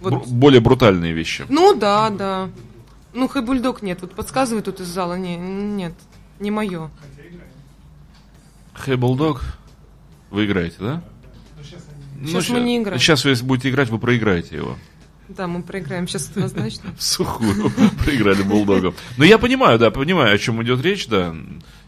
[0.00, 0.12] Вот.
[0.12, 1.44] Бр- более брутальные вещи.
[1.48, 2.50] Ну, да, да.
[3.12, 4.00] Ну, Хэй Бульдог нет.
[4.02, 5.16] Вот подсказывает тут из зала.
[5.16, 5.94] Не, нет,
[6.40, 6.90] не мое.
[8.86, 9.40] Bulldog,
[10.30, 11.02] вы играете, да?
[12.18, 12.98] Ну, Сейчас мы не играем.
[12.98, 14.76] Сейчас вы если будете играть, вы проиграете его.
[15.28, 16.92] Да, мы проиграем сейчас однозначно.
[16.98, 17.70] В сухую
[18.04, 18.94] проиграли Булдогом.
[19.16, 21.34] Но я понимаю, да, понимаю, о чем идет речь, да.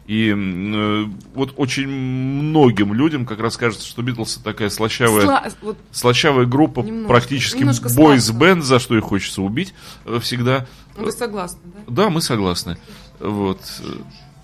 [0.07, 1.05] И э,
[1.35, 6.81] вот очень многим людям как раз кажется, что Битлз такая слащавая, Сла- вот слащавая группа,
[6.81, 7.65] Немножко, практически
[7.97, 10.67] бойс-бенд, за что их хочется убить э, всегда.
[10.97, 12.05] вы согласны, да?
[12.05, 12.79] Да, мы согласны.
[13.19, 13.61] Вот.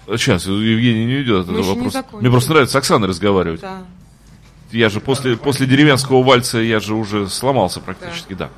[0.09, 2.05] Сейчас, Евгений не уйдет от Мы этого вопроса.
[2.13, 3.61] Мне просто нравится с Оксаной разговаривать.
[3.61, 3.85] Да.
[4.73, 8.51] Я же после, после деревенского вальса я же уже сломался практически, да.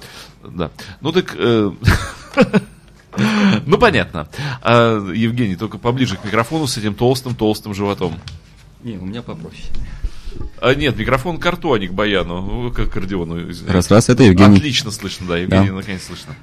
[0.43, 0.71] Да.
[1.03, 1.35] Ну так.
[1.37, 1.71] э,
[3.67, 4.29] Ну понятно.
[4.63, 8.15] А, Евгений, только поближе к микрофону с этим толстым-толстым животом.
[8.83, 9.65] Не, у меня попроще.
[10.61, 12.41] А, нет, микрофон к рту, а не к баяну.
[12.43, 13.51] Ну, Как к аккордеону.
[13.51, 13.73] извините.
[13.73, 14.57] Раз-раз, это Евгений.
[14.57, 15.75] Отлично слышно, да, Евгений, Да.
[15.75, 16.35] наконец слышно.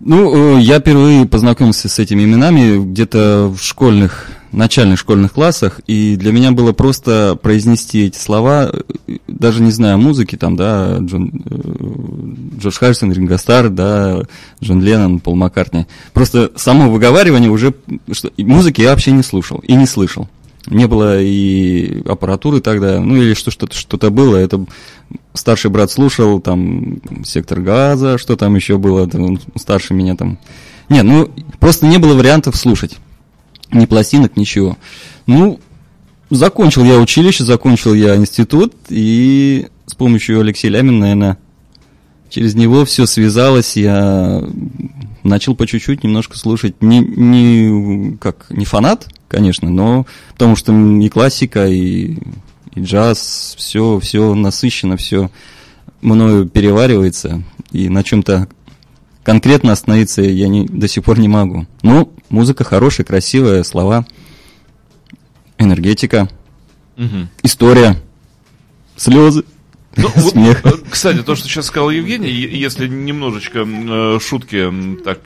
[0.00, 6.16] Ну, э, я впервые познакомился с этими именами где-то в школьных, начальных школьных классах, и
[6.16, 8.72] для меня было просто произнести эти слова,
[9.06, 14.22] э, даже не зная музыки, там, да, Джон, э, Джордж Харрисон, Ринго Старр, да,
[14.62, 15.86] Джон Леннон, Пол Маккартни.
[16.12, 17.72] Просто само выговаривание уже,
[18.12, 20.28] что, музыки я вообще не слушал и не слышал.
[20.66, 24.64] Не было и аппаратуры тогда, ну или что, что-то, что-то было, это
[25.34, 30.38] старший брат слушал, там, сектор газа, что там еще было, там, старше меня там.
[30.88, 32.96] Не, ну, просто не было вариантов слушать.
[33.72, 34.78] Ни пластинок, ничего.
[35.26, 35.60] Ну,
[36.30, 41.38] закончил я училище, закончил я институт, и с помощью Алексея Лямина, наверное,
[42.30, 44.42] через него все связалось, я
[45.22, 46.80] начал по чуть-чуть немножко слушать.
[46.82, 52.16] Не, не, как, не фанат, конечно, но потому что и классика, и,
[52.74, 55.30] и джаз, все, все насыщенно, все
[56.00, 58.48] мною переваривается, и на чем-то
[59.24, 61.66] конкретно остановиться я не, до сих пор не могу.
[61.82, 64.06] Ну, музыка хорошая, красивая, слова,
[65.58, 66.28] энергетика,
[66.96, 67.28] Мгм.
[67.42, 67.96] история,
[68.96, 69.44] слезы,
[69.96, 70.60] Ну, вот, смех.
[70.64, 74.70] э, кстати, то, что сейчас сказал Евгений, если немножечко э, шутки
[75.04, 75.18] так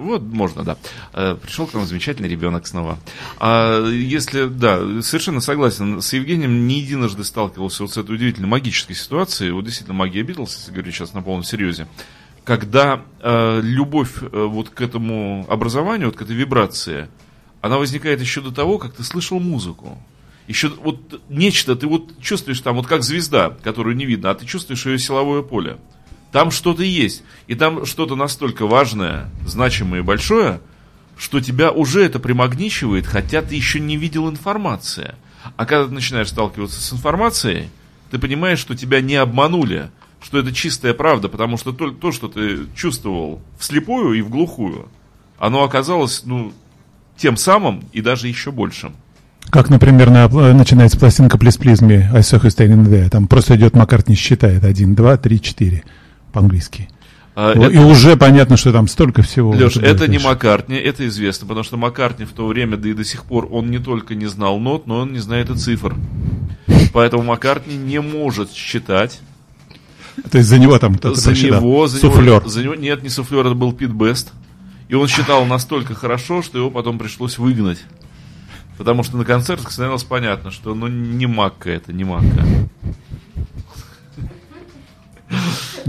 [0.00, 0.78] Вот, можно, да.
[1.12, 2.98] Э, Пришел к нам замечательный ребенок снова.
[3.38, 8.96] А если, да, совершенно согласен, с Евгением не единожды сталкивался вот с этой удивительно магической
[8.96, 11.86] ситуацией, вот действительно магия Битлз, если говорить сейчас на полном серьезе,
[12.44, 17.08] когда э, любовь э, вот к этому образованию, вот к этой вибрации,
[17.60, 20.02] она возникает еще до того, как ты слышал музыку.
[20.48, 24.46] Еще вот нечто, ты вот чувствуешь там, вот как звезда, которую не видно, а ты
[24.46, 25.76] чувствуешь ее силовое поле.
[26.32, 27.22] Там что-то есть.
[27.46, 30.60] И там что-то настолько важное, значимое и большое,
[31.18, 35.14] что тебя уже это примагничивает, хотя ты еще не видел информации.
[35.56, 37.68] А когда ты начинаешь сталкиваться с информацией,
[38.10, 39.90] ты понимаешь, что тебя не обманули,
[40.22, 44.88] что это чистая правда, потому что то, то что ты чувствовал вслепую и в глухую,
[45.38, 46.52] оно оказалось, ну,
[47.16, 48.94] тем самым и даже еще большим.
[49.48, 53.08] Как, например, на, начинается пластинка «Please Please Me», «I saw you standing there».
[53.08, 54.64] Там просто идет Маккартни считает.
[54.64, 55.82] Один, два, три, четыре
[56.32, 56.88] по-английски.
[57.36, 57.86] А, и это...
[57.86, 59.52] уже понятно, что там столько всего.
[59.52, 63.04] Леш, это не Маккартни, это известно, потому что Маккартни в то время, да и до
[63.04, 65.94] сих пор, он не только не знал нот, но он не знает и цифр.
[66.92, 69.20] Поэтому Маккартни не может считать.
[70.30, 72.40] То есть за него там кто-то За него, за суфлер.
[72.40, 74.32] Него, за него, нет, не суфлер, это был Пит Бест.
[74.88, 77.78] И он считал настолько хорошо, что его потом пришлось выгнать.
[78.76, 82.44] Потому что на концертах становилось понятно, что ну не Макка это, не Макка.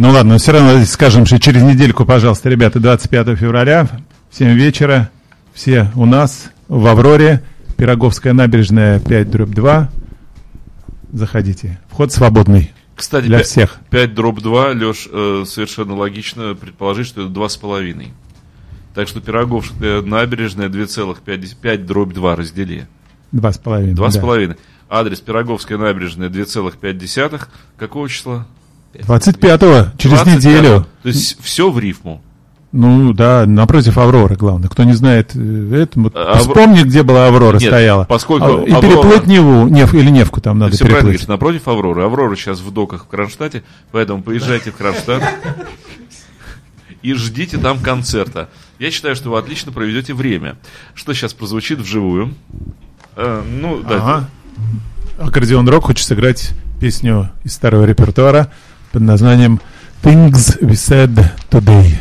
[0.02, 3.88] Ну ладно, но все равно скажем, что через недельку, пожалуйста, ребята, 25 февраля,
[4.32, 5.12] в 7 вечера,
[5.54, 7.43] все у нас в Авроре,
[7.78, 9.91] Пироговская набережная 5 дробь 2.
[11.14, 11.80] Заходите.
[11.88, 12.72] Вход свободный.
[12.95, 13.80] Кстати, для 5, всех.
[13.91, 18.08] 5 дробь 2, Леш, э, совершенно логично предположить, что это 2,5.
[18.95, 22.88] Так что Пироговская набережная 2,5 дробь 2 раздели.
[23.34, 23.93] 2,5.
[23.93, 24.47] 2,5.
[24.47, 24.56] Да.
[24.89, 27.47] Адрес Пироговская набережная 2,5.
[27.78, 28.47] Какого числа?
[28.93, 30.87] 25-го, через 25 неделю.
[31.03, 32.21] То есть все в рифму.
[32.71, 34.69] Ну да, напротив Авроры, главное.
[34.69, 36.39] Кто не знает, э, это, вот, Авр...
[36.39, 38.05] вспомни, где была Аврора Нет, стояла.
[38.05, 38.81] Поскольку а, и Аврора...
[38.81, 41.03] переплыть Неву, Нев, или Невку там надо все переплыть.
[41.03, 42.03] Говоришь, напротив Авроры.
[42.03, 45.21] Аврора сейчас в доках в Кронштадте, поэтому поезжайте в Кронштадт
[47.01, 48.49] и ждите там концерта.
[48.79, 50.55] Я считаю, что вы отлично проведете время.
[50.93, 52.33] Что сейчас прозвучит вживую?
[53.17, 53.95] Э, ну, да.
[53.97, 54.29] Ага.
[55.19, 58.51] Аккордеон рок хочет сыграть песню из старого репертуара
[58.92, 59.61] под названием
[60.03, 61.99] Things We Said Today.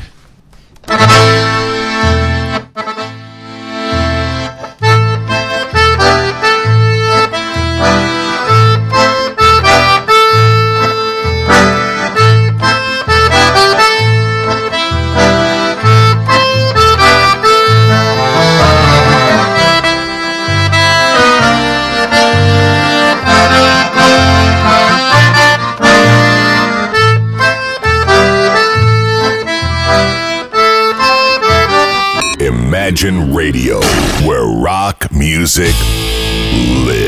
[35.59, 35.75] music.
[36.87, 37.00] Live.